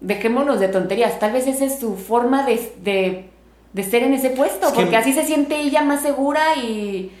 dejémonos 0.00 0.60
de 0.60 0.68
tonterías. 0.68 1.18
Tal 1.18 1.32
vez 1.32 1.46
esa 1.46 1.64
es 1.64 1.78
su 1.80 1.96
forma 1.96 2.44
de, 2.46 2.72
de, 2.82 3.28
de 3.72 3.82
ser 3.82 4.02
en 4.04 4.14
ese 4.14 4.30
puesto, 4.30 4.68
Es 4.68 4.72
que- 4.72 4.80
porque 4.80 4.96
así 4.96 5.12
se 5.12 5.24
siente 5.24 5.56
ella 5.60 5.82
más 5.82 6.02
segura 6.02 6.56
y, 6.56 7.12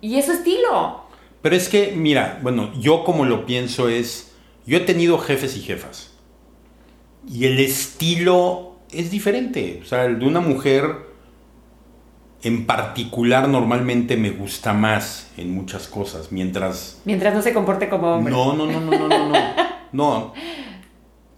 y 0.00 0.16
es 0.18 0.26
su 0.26 0.32
estilo. 0.32 1.02
Pero 1.42 1.56
es 1.56 1.68
que, 1.68 1.92
mira, 1.94 2.38
bueno, 2.42 2.72
yo 2.80 3.04
como 3.04 3.24
lo 3.26 3.44
pienso 3.46 3.88
es, 3.88 4.32
yo 4.66 4.78
he 4.78 4.80
tenido 4.80 5.18
jefes 5.18 5.56
y 5.56 5.60
jefas. 5.60 6.10
Y 7.28 7.46
el 7.46 7.58
estilo 7.60 8.73
es 8.96 9.10
diferente. 9.10 9.80
O 9.82 9.86
sea, 9.86 10.04
el 10.04 10.18
de 10.18 10.26
una 10.26 10.40
mujer 10.40 11.12
en 12.42 12.66
particular 12.66 13.48
normalmente 13.48 14.16
me 14.16 14.30
gusta 14.30 14.74
más 14.74 15.30
en 15.38 15.54
muchas 15.54 15.88
cosas, 15.88 16.30
mientras... 16.30 17.00
Mientras 17.06 17.34
no 17.34 17.40
se 17.40 17.54
comporte 17.54 17.88
como 17.88 18.16
hombre. 18.16 18.32
No, 18.32 18.52
no, 18.52 18.66
no, 18.66 18.80
no, 18.80 18.90
no, 18.90 19.08
no, 19.08 19.28
no. 19.28 19.38
No. 19.92 20.34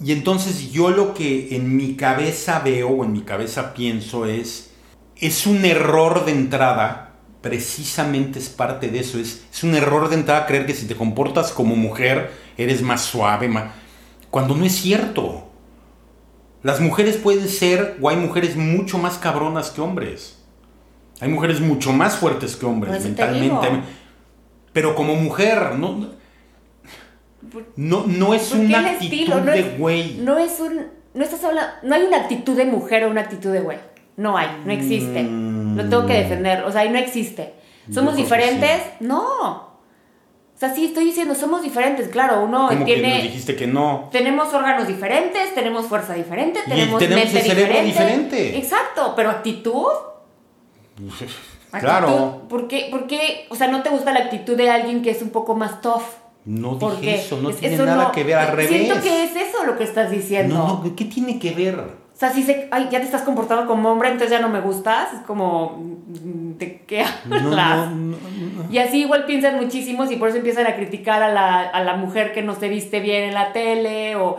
Y 0.00 0.12
entonces 0.12 0.72
yo 0.72 0.90
lo 0.90 1.14
que 1.14 1.54
en 1.54 1.76
mi 1.76 1.94
cabeza 1.94 2.60
veo 2.60 2.88
o 2.88 3.04
en 3.04 3.12
mi 3.12 3.20
cabeza 3.20 3.72
pienso 3.72 4.26
es, 4.26 4.72
es 5.16 5.46
un 5.46 5.64
error 5.64 6.24
de 6.24 6.32
entrada, 6.32 7.14
precisamente 7.40 8.38
es 8.38 8.48
parte 8.48 8.88
de 8.88 8.98
eso, 8.98 9.18
es, 9.18 9.46
es 9.52 9.62
un 9.62 9.74
error 9.74 10.08
de 10.08 10.16
entrada 10.16 10.46
creer 10.46 10.66
que 10.66 10.74
si 10.74 10.86
te 10.86 10.96
comportas 10.96 11.52
como 11.52 11.76
mujer 11.76 12.32
eres 12.58 12.82
más 12.82 13.02
suave, 13.02 13.48
más... 13.48 13.72
cuando 14.30 14.56
no 14.56 14.64
es 14.64 14.74
cierto. 14.74 15.45
Las 16.66 16.80
mujeres 16.80 17.16
pueden 17.16 17.48
ser, 17.48 17.96
o 18.00 18.08
hay 18.08 18.16
mujeres 18.16 18.56
mucho 18.56 18.98
más 18.98 19.18
cabronas 19.18 19.70
que 19.70 19.80
hombres. 19.80 20.42
Hay 21.20 21.28
mujeres 21.28 21.60
mucho 21.60 21.92
más 21.92 22.16
fuertes 22.16 22.56
que 22.56 22.66
hombres 22.66 22.92
mentalmente. 23.04 23.82
Pero 24.72 24.94
como 24.96 25.14
mujer, 25.14 25.76
no, 25.78 26.10
no- 27.76 28.04
no, 28.06 28.34
es 28.34 28.50
una 28.52 28.80
actitud 28.80 29.04
estilo 29.04 29.40
no 29.40 29.52
de 29.52 29.60
es- 29.60 29.78
güey. 29.78 30.16
No 30.18 30.38
es 30.38 30.58
un. 30.60 30.86
No 31.14 31.22
estás 31.24 31.44
hablando. 31.44 31.72
No 31.84 31.94
hay 31.94 32.02
una 32.02 32.16
actitud 32.18 32.56
de 32.56 32.64
mujer 32.66 33.04
o 33.04 33.10
una 33.10 33.20
actitud 33.22 33.52
de 33.52 33.60
güey. 33.60 33.78
No 34.16 34.36
hay, 34.36 34.48
no 34.64 34.72
existe. 34.72 35.22
Mm. 35.22 35.76
Lo 35.76 35.88
tengo 35.88 36.06
que 36.06 36.14
defender. 36.14 36.64
O 36.64 36.72
sea, 36.72 36.80
ahí 36.82 36.90
no 36.90 36.98
existe. 36.98 37.54
¿Somos 37.92 38.16
diferentes? 38.16 38.80
No. 39.00 39.75
O 40.56 40.58
sea, 40.58 40.74
sí 40.74 40.86
estoy 40.86 41.04
diciendo, 41.04 41.34
somos 41.34 41.62
diferentes. 41.62 42.08
Claro, 42.08 42.42
uno 42.42 42.68
Como 42.68 42.70
que 42.70 42.76
nos 42.78 43.02
tiene. 43.02 43.22
dijiste 43.22 43.54
que 43.56 43.66
no. 43.66 44.08
Tenemos 44.10 44.52
órganos 44.54 44.88
diferentes, 44.88 45.54
tenemos 45.54 45.84
fuerza 45.86 46.14
diferente, 46.14 46.60
Y 46.66 46.70
tenemos, 46.70 46.98
tenemos 46.98 47.24
mente 47.24 47.40
el 47.40 47.44
cerebro 47.46 47.82
diferente. 47.82 48.36
diferente. 48.36 48.58
Exacto, 48.58 49.12
pero 49.14 49.30
actitud. 49.30 49.86
Claro. 51.80 52.08
Actitud, 52.08 52.48
¿Por 52.48 52.68
qué, 52.68 52.88
por 52.90 53.06
qué? 53.06 53.46
O 53.50 53.54
sea, 53.56 53.68
¿no 53.68 53.82
te 53.82 53.90
gusta 53.90 54.12
la 54.12 54.20
actitud 54.20 54.56
de 54.56 54.70
alguien 54.70 55.02
que 55.02 55.10
es 55.10 55.20
un 55.20 55.28
poco 55.30 55.54
más 55.54 55.82
tough? 55.82 56.00
No 56.46 56.78
¿Por 56.78 56.92
dije 57.00 57.16
qué? 57.16 57.20
eso, 57.20 57.38
no 57.42 57.50
Es- 57.50 57.56
tiene 57.56 57.74
eso 57.74 57.84
nada 57.84 58.04
no- 58.04 58.12
que 58.12 58.24
ver 58.24 58.36
al 58.38 58.48
revés. 58.56 58.68
Siento 58.68 59.02
que 59.02 59.24
es 59.24 59.36
eso 59.36 59.64
lo 59.66 59.76
que 59.76 59.84
estás 59.84 60.10
diciendo. 60.10 60.54
No, 60.54 60.82
no, 60.82 60.96
¿qué 60.96 61.04
tiene 61.04 61.38
que 61.38 61.50
ver? 61.52 61.74
O 61.78 62.18
sea, 62.18 62.32
si 62.32 62.42
se, 62.44 62.68
ay, 62.70 62.88
ya 62.90 62.98
te 63.00 63.04
estás 63.04 63.22
comportando 63.22 63.66
como 63.66 63.90
hombre, 63.90 64.08
entonces 64.08 64.30
ya 64.30 64.40
no 64.40 64.48
me 64.48 64.60
gustas. 64.60 65.12
Es 65.12 65.20
como, 65.26 65.76
mm, 65.76 66.14
¿de 66.14 66.45
qué 66.86 67.02
hablas? 67.02 67.90
No, 67.90 67.94
no, 67.96 68.16
no, 68.16 68.64
no. 68.64 68.72
Y 68.72 68.78
así 68.78 69.00
igual 69.02 69.26
piensan 69.26 69.56
muchísimos 69.56 70.10
y 70.12 70.16
por 70.16 70.28
eso 70.28 70.38
empiezan 70.38 70.66
a 70.66 70.76
criticar 70.76 71.22
a 71.22 71.32
la, 71.32 71.60
a 71.62 71.82
la 71.84 71.96
mujer 71.96 72.32
que 72.32 72.42
no 72.42 72.54
se 72.54 72.68
viste 72.68 73.00
bien 73.00 73.24
en 73.24 73.34
la 73.34 73.52
tele 73.52 74.16
o 74.16 74.36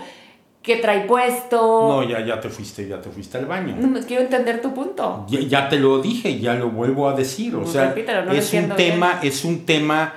que 0.61 0.75
trae 0.77 1.01
puesto. 1.05 1.57
No, 1.87 2.03
ya, 2.03 2.25
ya 2.25 2.41
te 2.41 2.49
fuiste, 2.49 2.87
ya 2.87 2.99
te 3.01 3.09
fuiste 3.09 3.37
al 3.37 3.45
baño. 3.45 3.75
No, 3.79 3.87
me- 3.87 4.01
quiero 4.01 4.23
entender 4.23 4.61
tu 4.61 4.73
punto. 4.73 5.25
Ya, 5.29 5.39
ya 5.39 5.69
te 5.69 5.77
lo 5.79 5.99
dije, 6.01 6.39
ya 6.39 6.55
lo 6.55 6.69
vuelvo 6.69 7.07
a 7.07 7.13
decir. 7.13 7.55
O 7.55 7.59
Pues 7.61 7.71
sea, 7.71 7.87
repítelo, 7.89 8.25
no 8.25 8.33
lo 8.33 8.37
es 8.39 8.51
un 8.53 8.59
bien. 8.65 8.75
tema, 8.75 9.19
es 9.23 9.45
un 9.45 9.65
tema 9.65 10.13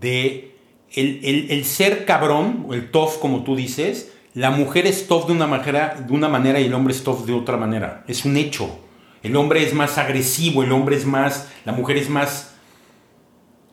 de 0.00 0.54
el, 0.94 1.20
el- 1.24 1.50
el 1.50 1.64
ser 1.64 2.04
cabrón, 2.04 2.66
o 2.68 2.74
el 2.74 2.90
tough, 2.90 3.18
como 3.20 3.42
tú 3.42 3.56
dices. 3.56 4.12
La 4.34 4.50
mujer 4.52 4.86
es 4.86 5.08
tough 5.08 5.26
de 5.26 5.32
una 5.32 5.46
manera, 5.48 5.96
de 6.06 6.12
una 6.12 6.28
manera 6.28 6.60
y 6.60 6.66
el 6.66 6.74
hombre 6.74 6.94
es 6.94 7.02
tough 7.02 7.24
de 7.26 7.32
otra 7.32 7.56
manera. 7.56 8.04
Es 8.06 8.24
un 8.24 8.36
hecho. 8.36 8.78
El 9.22 9.36
hombre 9.36 9.62
es 9.64 9.74
más 9.74 9.98
agresivo, 9.98 10.62
el 10.62 10.72
hombre 10.72 10.96
es 10.96 11.04
más, 11.06 11.48
la 11.64 11.72
mujer 11.72 11.96
es 11.96 12.08
más 12.08 12.54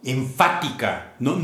enfática. 0.04 1.14
No, 1.20 1.40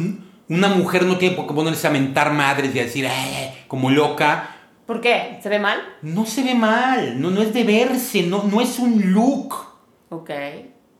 una 0.47 0.67
mujer 0.69 1.05
no 1.05 1.17
tiene 1.17 1.35
por 1.35 1.47
qué 1.47 1.53
ponerse 1.53 1.87
a 1.87 1.91
mentar 1.91 2.33
madres 2.33 2.75
y 2.75 2.79
a 2.79 2.83
decir, 2.83 3.05
"Eh", 3.05 3.53
como 3.67 3.89
loca. 3.89 4.55
¿Por 4.85 4.99
qué? 5.01 5.39
¿Se 5.41 5.49
ve 5.49 5.59
mal? 5.59 5.79
No 6.01 6.25
se 6.25 6.43
ve 6.43 6.55
mal, 6.55 7.19
no, 7.21 7.31
no 7.31 7.41
es 7.41 7.53
de 7.53 7.63
verse, 7.63 8.23
no, 8.23 8.43
no 8.43 8.59
es 8.59 8.77
un 8.79 9.13
look. 9.13 9.55
Ok. 10.09 10.29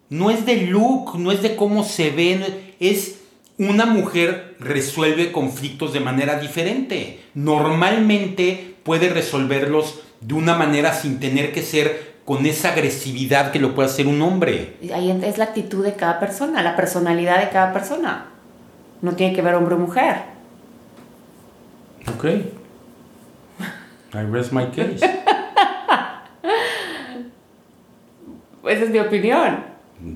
No 0.10 0.30
es 0.30 0.46
de 0.46 0.68
look, 0.68 1.18
no 1.18 1.32
es 1.32 1.42
de 1.42 1.56
cómo 1.56 1.84
se 1.84 2.12
ve, 2.12 2.38
no 2.38 2.46
es 2.80 3.22
una 3.58 3.86
mujer 3.86 4.56
resuelve 4.60 5.32
conflictos 5.32 5.94
de 5.94 6.00
manera 6.00 6.40
diferente. 6.40 7.20
Normalmente 7.34 8.76
puede 8.84 9.10
resolverlos 9.10 10.02
de 10.22 10.34
una 10.34 10.56
manera 10.56 10.94
sin 10.94 11.20
tener 11.20 11.52
que 11.52 11.62
ser 11.62 12.11
con 12.26 12.46
esa 12.46 12.72
agresividad 12.74 13.52
que 13.52 13.60
lo 13.60 13.74
puede 13.76 13.90
hacer 13.90 14.08
un 14.08 14.22
hombre. 14.22 14.76
Ahí 14.94 15.12
es 15.24 15.38
la 15.38 15.46
actitud 15.46 15.84
de 15.84 15.94
cada 15.96 16.20
persona, 16.20 16.62
la 16.64 16.76
personalidad 16.76 17.40
de 17.42 17.50
cada 17.50 17.74
persona. 17.74 18.26
No 19.02 19.14
tiene 19.14 19.34
que 19.36 19.42
ver 19.42 19.56
hombre 19.56 19.76
o 19.76 19.80
mujer. 19.80 20.18
Ok. 22.16 22.26
I 24.14 24.20
rest 24.32 24.52
my 24.52 24.66
case. 24.68 25.00
Esa 28.64 28.84
es 28.84 28.90
mi 28.90 29.00
opinión. 29.00 29.64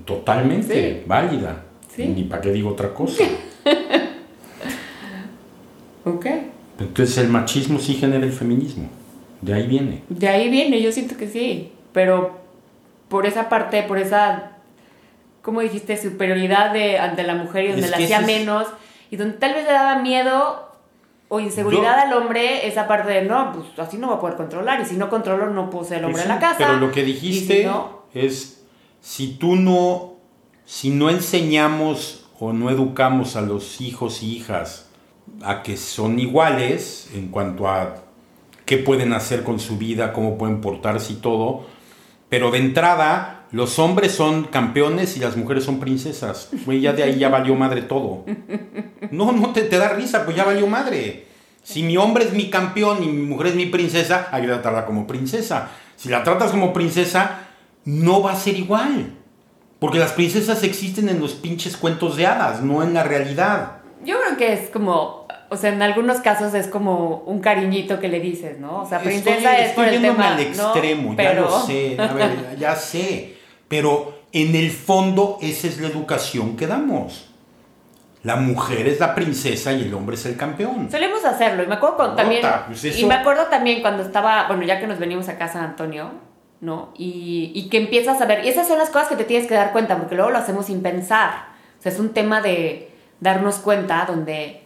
Totalmente 0.06 1.00
Sí. 1.00 1.04
válida. 1.08 1.63
Sí. 1.96 2.06
Ni 2.08 2.24
para 2.24 2.41
qué 2.41 2.52
digo 2.52 2.70
otra 2.72 2.94
cosa. 2.94 3.24
Ok. 6.08 6.28
Entonces 6.80 7.18
el 7.18 7.30
machismo 7.30 7.80
sí 7.80 7.96
genera 7.96 8.24
el 8.24 8.32
feminismo. 8.32 8.88
De 9.41 9.56
ahí 9.56 9.65
viene. 9.65 10.04
De 10.08 10.30
ahí 10.30 10.52
viene, 10.52 10.80
yo 10.80 10.91
siento 10.91 11.18
que 11.18 11.28
sí. 11.28 11.72
Pero 11.95 12.31
por 13.08 13.25
esa 13.25 13.47
parte, 13.47 13.81
por 13.84 13.97
esa, 13.97 14.51
¿cómo 15.41 15.62
dijiste? 15.62 15.95
Superioridad 15.95 16.73
de, 16.73 16.99
ante 16.99 17.23
la 17.23 17.36
mujer 17.36 17.63
y 17.63 17.67
donde 17.69 17.86
Es 17.86 17.91
la 17.91 17.97
hacía 17.97 18.19
menos. 18.19 18.67
Y 19.10 19.15
donde 19.15 19.38
tal 19.38 19.53
vez 19.53 19.63
le 19.63 19.71
daba 19.71 19.99
miedo 19.99 20.71
o 21.29 21.39
inseguridad 21.39 21.95
Yo- 21.95 22.08
al 22.08 22.13
hombre, 22.21 22.67
esa 22.67 22.86
parte 22.86 23.12
de 23.12 23.21
no, 23.21 23.53
pues 23.53 23.67
así 23.79 23.97
no 23.97 24.10
va 24.10 24.15
a 24.15 24.19
poder 24.19 24.36
controlar. 24.36 24.81
Y 24.81 24.86
si 24.86 24.97
no 24.97 25.10
controlo, 25.10 25.49
no 25.49 25.69
puedo 25.69 25.86
ser 25.86 25.99
el 25.99 26.05
hombre 26.05 26.23
Pues 26.23 26.25
en 26.25 26.36
la 26.36 26.39
casa. 26.41 26.58
Pero 26.58 26.77
lo 26.79 26.91
que 26.91 27.03
dijiste 27.03 27.62
si 27.62 27.65
no, 27.65 28.01
es, 28.13 28.65
si 28.99 29.38
tú 29.38 29.55
no, 29.55 30.15
si 30.65 30.89
no 30.89 31.10
enseñamos 31.10 32.25
o 32.41 32.51
no 32.51 32.69
educamos 32.69 33.38
a 33.38 33.41
los 33.41 33.79
hijos 33.79 34.21
y 34.21 34.36
hijas 34.36 34.89
a 35.43 35.63
que 35.63 35.77
son 35.77 36.19
iguales 36.19 37.10
en 37.15 37.29
cuanto 37.29 37.69
a 37.69 37.95
qué 38.65 38.77
pueden 38.77 39.13
hacer 39.13 39.43
con 39.43 39.62
su 39.62 39.77
vida, 39.77 40.12
cómo 40.12 40.38
pueden 40.38 40.60
portarse 40.60 41.13
y 41.13 41.15
todo, 41.17 41.73
pero 42.36 42.52
de 42.52 42.58
entrada 42.58 43.45
los 43.52 43.80
hombres 43.80 44.12
son 44.12 44.43
campeones 44.43 45.15
y 45.15 45.21
las 45.21 45.38
mujeres 45.38 45.63
son 45.63 45.80
princesas. 45.80 46.50
Güey, 46.65 46.82
ya 46.82 46.91
de 46.91 47.02
ahí 47.02 47.17
ya 47.17 47.30
valió 47.30 47.56
madre 47.56 47.82
todo. 47.82 48.26
No, 49.10 49.32
no 49.32 49.54
te, 49.54 49.62
te 49.62 49.78
da 49.78 49.88
risa, 49.88 50.26
pues 50.26 50.36
ya 50.36 50.43
valió 50.43 50.67
madre. 50.67 51.28
Si 51.63 51.82
mi 51.82 51.95
hombre 51.95 52.26
es 52.26 52.34
mi 52.34 52.50
campeón 52.50 53.04
y 53.04 53.08
mi 53.08 53.26
mujer 53.26 53.48
es 53.48 53.56
mi 53.56 53.67
princesa, 53.67 54.28
hay 54.34 54.41
que 54.41 54.48
tratarla 54.50 54.86
como 54.86 55.08
princesa. 55.08 55.69
Si 55.95 56.10
la 56.10 56.24
tratas 56.24 56.52
como 56.52 56.74
princesa, 56.74 57.39
no 57.86 58.21
va 58.21 58.34
a 58.34 58.36
ser 58.36 58.58
igual. 58.58 59.13
Porque 59.80 60.00
las 60.00 60.12
princesas 60.12 60.62
existen 60.63 61.08
en 61.08 61.21
los 61.21 61.36
pinches 61.36 61.78
cuentos 61.78 62.17
de 62.17 62.28
hadas, 62.28 62.62
no 62.62 62.84
en 62.84 62.93
la 62.93 63.04
realidad. 63.04 63.78
yo 64.04 64.17
creo 64.19 64.36
que 64.36 64.52
es 64.52 64.69
como, 64.71 65.24
o 65.56 65.58
sea, 65.58 65.72
en 65.74 65.82
algunos 65.82 66.20
casos 66.20 66.54
es 66.54 66.68
como 66.68 67.24
un 67.26 67.39
cariñito 67.39 68.00
que 68.00 68.08
le 68.08 68.20
dices, 68.20 68.60
¿no? 68.60 68.82
O 68.82 68.86
sea, 68.88 69.00
princesa 69.00 69.52
estoy, 69.58 69.65
es 69.65 69.72
por 69.74 69.86
estoy 69.86 69.96
el 69.98 70.02
yéndome 70.04 70.24
tema, 70.24 70.36
al 70.36 70.36
¿no? 70.36 70.41
extremo, 70.74 71.10
ya 71.12 71.18
Pero- 71.18 71.41
lo 71.41 71.60
sé, 71.62 71.96
a 72.00 72.13
ver, 72.13 72.58
ya 72.60 72.76
sé. 72.76 73.36
Pero 73.68 74.20
en 74.32 74.56
el 74.56 74.70
fondo 74.72 75.38
esa 75.41 75.68
es 75.68 75.80
la 75.80 75.88
educación 75.88 76.56
que 76.56 76.68
damos. 76.68 77.30
La 78.24 78.36
mujer 78.38 78.88
es 78.88 79.00
la 79.00 79.13
princesa 79.13 79.72
y 79.74 79.84
el 79.84 79.94
hombre 79.94 80.15
es 80.15 80.26
el 80.26 80.36
campeón. 80.36 80.89
Solemos 80.89 81.24
hacerlo, 81.26 81.63
y 81.63 81.68
me 81.68 81.76
acuerdo 81.76 81.96
cuando 81.98 82.15
también. 82.15 82.41
pues 82.68 82.98
Y 83.00 83.06
me 83.06 83.13
acuerdo 83.13 83.44
también 83.46 83.82
cuando 83.82 84.02
estaba, 84.04 84.48
bueno, 84.48 84.63
ya 84.63 84.80
que 84.80 84.88
nos 84.88 84.98
venimos 84.98 85.30
a 85.30 85.38
casa 85.38 85.63
Antonio, 85.63 86.10
¿no? 86.60 86.91
Y, 86.98 87.52
y 87.54 87.70
que 87.70 87.78
empiezas 87.78 88.20
a 88.22 88.26
ver, 88.26 88.44
y 88.44 88.48
esas 88.50 88.68
son 88.68 88.80
las 88.80 88.89
cosas 88.89 89.10
que 89.10 89.15
te 89.15 89.26
tienes 89.26 89.48
que 89.48 89.54
dar 89.54 89.72
cuenta, 89.72 89.98
porque 89.98 90.15
luego 90.15 90.32
lo 90.32 90.39
hacemos 90.39 90.65
sin 90.65 90.82
pensar. 90.82 91.50
O 91.80 91.82
sea, 91.84 91.91
es 91.91 92.00
un 92.00 92.10
tema 92.13 92.41
de 92.41 92.89
darnos 93.20 93.58
cuenta 93.58 94.06
donde 94.08 94.64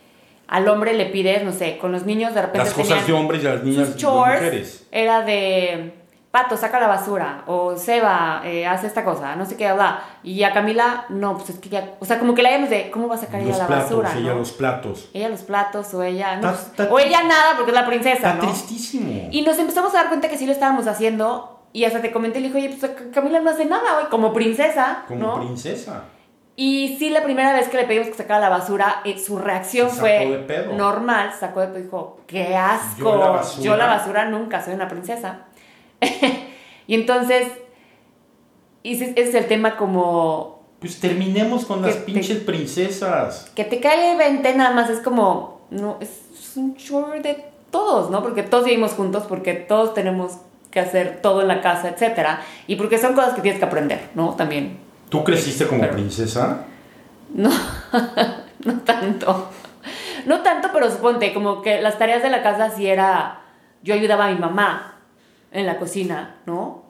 al 0.50 0.68
hombre 0.68 0.94
le 0.94 1.06
pides, 1.06 1.44
no 1.44 1.52
sé, 1.52 1.78
con 1.78 1.92
los 1.92 2.06
niños 2.06 2.34
de 2.34 2.42
repente 2.42 2.66
Las 2.66 2.74
cosas 2.74 3.06
de 3.08 3.14
hombres 3.14 3.42
y 3.42 3.46
las 3.46 3.64
niñas 3.64 3.96
de 3.96 4.08
mujeres. 4.08 4.88
era 4.92 5.22
de 5.22 5.94
Pato, 6.32 6.58
saca 6.58 6.80
la 6.80 6.86
basura, 6.88 7.44
o 7.48 7.76
Seba, 7.76 8.44
eh, 8.46 8.68
hace 8.68 8.86
esta 8.86 9.04
cosa, 9.04 9.36
no 9.36 9.48
sé 9.48 9.58
qué, 9.58 9.72
bla. 9.74 10.04
Y 10.22 10.44
a 10.44 10.54
Camila, 10.54 11.06
no, 11.10 11.36
pues 11.38 11.50
es 11.50 11.58
que 11.60 11.70
ya, 11.70 11.96
o 12.00 12.06
sea, 12.06 12.20
como 12.20 12.36
que 12.36 12.44
la 12.44 12.52
vemos 12.52 12.70
de, 12.70 12.92
¿cómo 12.92 13.08
va 13.08 13.16
a 13.16 13.18
sacar 13.18 13.42
ella 13.42 13.50
Los 13.50 13.58
la 13.58 13.66
platos, 13.68 13.90
basura? 13.90 14.14
ella 14.20 14.32
no? 14.34 14.38
los 14.40 14.52
platos. 14.52 15.10
Ella 15.16 15.30
los 15.30 15.42
platos 15.42 15.92
o 15.96 16.04
ella 16.04 16.36
no, 16.36 16.54
o 16.92 17.00
ella 17.00 17.24
nada 17.24 17.54
porque 17.56 17.72
es 17.72 17.76
la 17.76 17.88
princesa, 17.88 18.14
Está 18.30 18.34
¿no? 18.36 18.42
tristísimo. 18.42 19.30
Y 19.32 19.42
nos 19.42 19.58
empezamos 19.58 19.92
a 19.96 19.98
dar 19.98 20.08
cuenta 20.10 20.30
que 20.30 20.38
sí 20.38 20.46
lo 20.46 20.52
estábamos 20.52 20.86
haciendo 20.86 21.62
Y 21.74 21.86
hasta 21.86 22.00
te 22.02 22.12
comenté, 22.12 22.40
le 22.42 22.48
dije, 22.50 22.58
oye, 22.60 22.78
pues 22.80 22.92
Camila 23.14 23.40
no 23.40 23.50
hace 23.50 23.66
nada 23.66 23.98
hoy, 24.00 24.06
como 24.12 24.32
princesa, 24.32 25.04
Como 25.08 25.20
¿no? 25.28 25.36
princesa. 25.40 26.04
Y 26.62 26.98
sí, 27.00 27.10
la 27.10 27.24
primera 27.24 27.54
vez 27.54 27.70
que 27.70 27.78
le 27.78 27.86
pedimos 27.86 28.08
que 28.10 28.16
sacara 28.16 28.42
la 28.42 28.50
basura, 28.50 28.98
eh, 29.06 29.18
su 29.18 29.38
reacción 29.38 29.88
sacó 29.90 30.02
fue 30.02 30.68
normal, 30.76 31.32
sacó 31.40 31.62
de 31.62 31.68
pedo 31.68 31.80
y 31.80 31.84
dijo, 31.84 32.20
qué 32.28 32.54
asco, 32.58 32.98
Yo 33.00 33.16
la 33.18 33.30
basura. 33.30 33.64
yo 33.64 33.78
la 33.78 33.86
basura 33.86 34.26
nunca, 34.26 34.62
soy 34.62 34.74
una 34.74 34.90
princesa. 34.90 35.46
y 36.88 36.96
entonces, 36.96 37.48
ese 38.84 39.14
es 39.16 39.34
el 39.36 39.46
tema 39.48 39.78
como, 39.78 40.64
Pues 40.82 41.00
terminemos 41.00 41.64
con 41.66 41.82
las 41.82 41.96
te- 41.96 42.02
pinches 42.02 42.40
princesas. 42.40 43.50
que 43.56 43.64
te 43.64 43.80
cae 43.80 44.12
el 44.12 44.18
20 44.18 44.54
nada 44.56 44.72
más, 44.76 44.90
es 44.90 45.00
como, 45.00 45.62
no, 45.70 45.98
es 46.02 46.12
un 46.58 46.76
chore 46.76 47.22
de 47.22 47.46
todos, 47.72 48.10
¿no? 48.10 48.22
Porque 48.22 48.44
todos 48.44 48.66
vivimos 48.66 48.92
juntos, 48.94 49.24
porque 49.30 49.54
todos 49.54 49.94
tenemos 49.94 50.34
que 50.72 50.82
hacer 50.82 51.22
todo 51.22 51.42
en 51.42 51.48
la 51.48 51.62
casa, 51.62 51.88
etcétera, 51.88 52.42
y 52.68 52.76
porque 52.76 52.98
son 52.98 53.14
cosas 53.14 53.34
que 53.34 53.42
tienes 53.42 53.60
que 53.60 53.66
aprender, 53.66 54.10
¿no? 54.14 54.36
También. 54.36 54.89
¿Tú 55.10 55.24
creciste 55.24 55.68
como 55.68 55.82
Pero- 55.82 55.94
princesa? 55.94 56.66
No, 57.34 57.50
no 58.66 58.74
tanto. 58.82 59.50
No 60.26 60.42
tanto, 60.42 60.70
pero 60.74 60.90
suponte, 60.92 61.34
como 61.34 61.62
que 61.62 61.82
las 61.82 61.98
tareas 61.98 62.22
de 62.24 62.30
la 62.30 62.42
casa 62.44 62.70
sí 62.72 62.88
era. 62.88 63.42
Yo 63.84 63.94
ayudaba 63.94 64.26
a 64.26 64.32
mi 64.32 64.38
mamá 64.38 65.00
en 65.52 65.66
la 65.66 65.78
cocina, 65.78 66.36
¿no? 66.46 66.84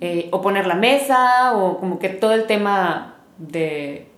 Eh, 0.00 0.28
o 0.30 0.40
poner 0.42 0.66
la 0.66 0.74
mesa, 0.74 1.56
o 1.56 1.78
como 1.78 1.98
que 1.98 2.08
todo 2.10 2.32
el 2.34 2.46
tema 2.46 3.14
de. 3.38 4.10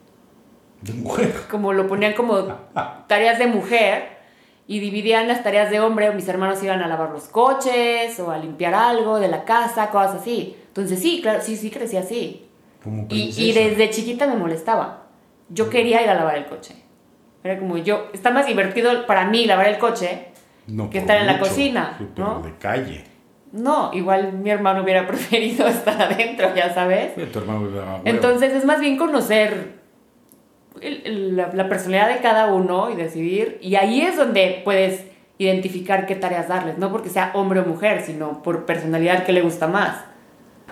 De 0.83 0.92
mujer. 0.94 1.33
Como 1.50 1.72
lo 1.72 1.87
ponían 1.87 2.14
como 2.14 2.38
tareas 3.07 3.38
de 3.38 3.46
mujer 3.46 4.18
y 4.66 4.81
dividían 4.81 5.29
las 5.29 5.42
tareas 5.42 5.70
de 5.70 5.81
hombre, 5.81 6.09
o 6.09 6.12
mis 6.14 6.29
hermanos 6.29 6.62
iban 6.62 6.83
a 6.83 6.88
lavar 6.88 7.11
los 7.11 7.24
coches, 7.29 8.18
o 8.20 8.31
a 8.31 8.38
limpiar 8.38 8.74
algo 8.74 9.18
de 9.20 9.29
la 9.29 9.44
casa, 9.44 9.90
cosas 9.90 10.16
así. 10.22 10.57
Entonces 10.68 11.00
sí, 11.00 11.20
claro, 11.22 11.40
sí, 11.42 11.57
sí 11.57 11.70
crecí 11.70 11.96
así. 11.96 12.46
Como 12.83 13.07
Y, 13.11 13.33
y 13.37 13.53
desde 13.53 13.90
chiquita 13.90 14.27
me 14.27 14.37
molestaba. 14.37 15.05
Yo 15.49 15.69
quería 15.69 16.03
ir 16.03 16.09
a 16.09 16.14
lavar 16.14 16.37
el 16.37 16.47
coche. 16.47 16.75
Era 17.43 17.59
como 17.59 17.77
yo, 17.79 18.09
está 18.12 18.31
más 18.31 18.47
divertido 18.47 19.07
para 19.07 19.27
mí 19.27 19.47
lavar 19.47 19.69
el 19.69 19.79
coche. 19.79 20.27
No, 20.66 20.88
que 20.90 20.99
estar 20.99 21.16
en 21.19 21.27
la 21.27 21.38
cocina, 21.38 21.99
¿no? 22.16 22.40
de 22.43 22.55
calle. 22.57 23.05
No, 23.53 23.90
igual 23.93 24.35
mi 24.35 24.51
hermano 24.51 24.83
hubiera 24.83 25.07
preferido 25.09 25.66
estar 25.66 26.01
adentro, 26.01 26.55
ya 26.55 26.73
sabes. 26.73 27.12
Sí, 27.16 27.23
tu 27.33 27.40
hermano, 27.40 27.62
huevo. 27.62 28.01
Entonces 28.05 28.53
es 28.53 28.64
más 28.64 28.79
bien 28.81 28.97
conocer 28.97 29.81
el- 30.81 31.03
el- 31.05 31.37
la, 31.37 31.51
la 31.53 31.69
personalidad 31.69 32.14
de 32.14 32.21
cada 32.21 32.53
uno 32.53 32.90
y 32.90 32.97
decidir. 32.97 33.59
Y 33.61 33.75
ahí 33.75 34.03
es 34.03 34.16
donde 34.16 34.61
puedes 34.64 35.05
identificar 35.38 36.07
qué 36.07 36.14
tareas 36.14 36.49
darles. 36.49 36.79
No 36.79 36.93
porque 36.93 37.09
sea 37.09 37.33
hombre 37.35 37.61
o 37.61 37.64
mujer, 37.64 38.03
sino 38.03 38.43
por 38.43 38.66
personalidad 38.66 39.25
que 39.25 39.33
le 39.33 39.40
gusta 39.43 39.66
más. 39.66 40.05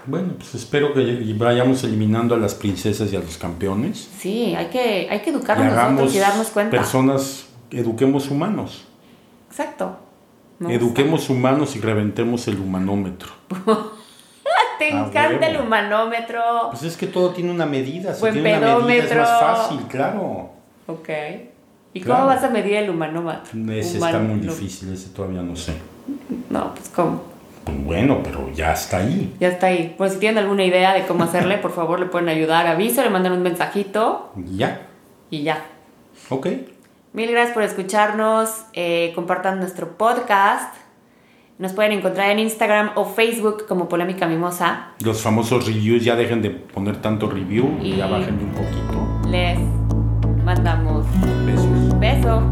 Bueno, 0.08 0.32
pues 0.38 0.54
espero 0.54 0.94
que 0.94 1.34
vayamos 1.36 1.84
eliminando 1.84 2.34
a 2.34 2.38
las 2.38 2.54
princesas 2.54 3.12
y 3.12 3.16
a 3.16 3.20
los 3.20 3.36
campeones. 3.36 4.08
Sí, 4.18 4.54
hay 4.56 4.66
que, 4.66 5.06
hay 5.10 5.20
que 5.20 5.30
Y 5.30 5.34
educarnos 5.34 5.66
hagamos 5.72 5.92
nosotros 5.92 6.14
y 6.14 6.18
darnos 6.18 6.46
cuenta. 6.48 6.70
personas, 6.76 7.46
eduquemos 7.70 8.30
humanos. 8.30 8.86
Exacto. 9.50 9.98
Me 10.58 10.74
Eduquemos 10.74 11.28
humanos 11.30 11.76
y 11.76 11.80
reventemos 11.80 12.48
el 12.48 12.58
humanómetro. 12.58 13.28
Te 14.78 14.92
A 14.92 15.06
encanta 15.06 15.48
el 15.48 15.60
humanómetro. 15.60 16.40
Pues 16.70 16.84
es 16.84 16.96
que 16.96 17.06
todo 17.08 17.30
tiene 17.30 17.50
una 17.50 17.66
medida. 17.66 18.14
Si 18.14 18.20
Buen 18.20 18.32
tiene 18.34 18.56
una 18.58 18.78
medida 18.78 19.04
es 19.04 19.10
pedómetro. 19.10 19.20
más 19.22 19.40
fácil, 19.58 19.78
claro. 19.88 20.50
Ok. 20.86 21.08
¿Y 21.94 22.00
Claro. 22.00 22.20
cómo 22.22 22.34
vas 22.34 22.44
a 22.44 22.50
medir 22.50 22.74
el 22.74 22.90
humanómetro? 22.90 23.50
Ese 23.72 23.98
está 23.98 24.18
muy 24.20 24.40
difícil, 24.40 24.92
ese 24.92 25.08
todavía 25.10 25.42
no 25.42 25.56
sé. 25.56 25.74
No, 26.48 26.72
pues 26.74 26.88
cómo. 26.90 27.22
Pues 27.68 27.84
bueno, 27.84 28.20
pero 28.24 28.50
ya 28.54 28.72
está 28.72 28.98
ahí. 28.98 29.34
Ya 29.40 29.48
está 29.48 29.66
ahí. 29.66 29.94
Pues 29.98 30.14
si 30.14 30.18
tienen 30.20 30.38
alguna 30.38 30.64
idea 30.64 30.94
de 30.94 31.06
cómo 31.06 31.24
hacerle, 31.24 31.58
por 31.58 31.72
favor 31.72 32.00
le 32.00 32.06
pueden 32.06 32.28
ayudar. 32.30 32.66
Aviso, 32.66 33.02
le 33.02 33.10
mandan 33.10 33.32
un 33.32 33.42
mensajito 33.42 34.32
Ya. 34.36 34.86
y 35.30 35.42
ya. 35.42 35.64
Ok. 36.30 36.46
Mil 37.12 37.30
gracias 37.30 37.52
por 37.54 37.62
escucharnos. 37.64 38.64
eh, 38.72 39.12
compartan 39.14 39.58
nuestro 39.60 39.98
podcast. 39.98 40.74
Nos 41.58 41.72
pueden 41.72 41.92
encontrar 41.92 42.30
en 42.30 42.38
Instagram 42.38 42.92
o 42.94 43.04
Facebook 43.04 43.66
como 43.66 43.88
Polémica 43.88 44.26
Mimosa. 44.26 44.92
Los 45.04 45.20
famosos 45.20 45.66
reviews 45.66 46.04
ya 46.04 46.14
dejen 46.16 46.40
de 46.40 46.50
poner 46.50 47.02
tanto 47.02 47.28
review 47.28 47.78
y 47.82 47.96
ya 47.96 48.06
bajen 48.06 48.34
un 48.38 48.50
poquito. 48.52 49.28
Les 49.28 49.58
mandamos 50.44 51.04
Besos. 51.44 51.98
beso. 51.98 52.42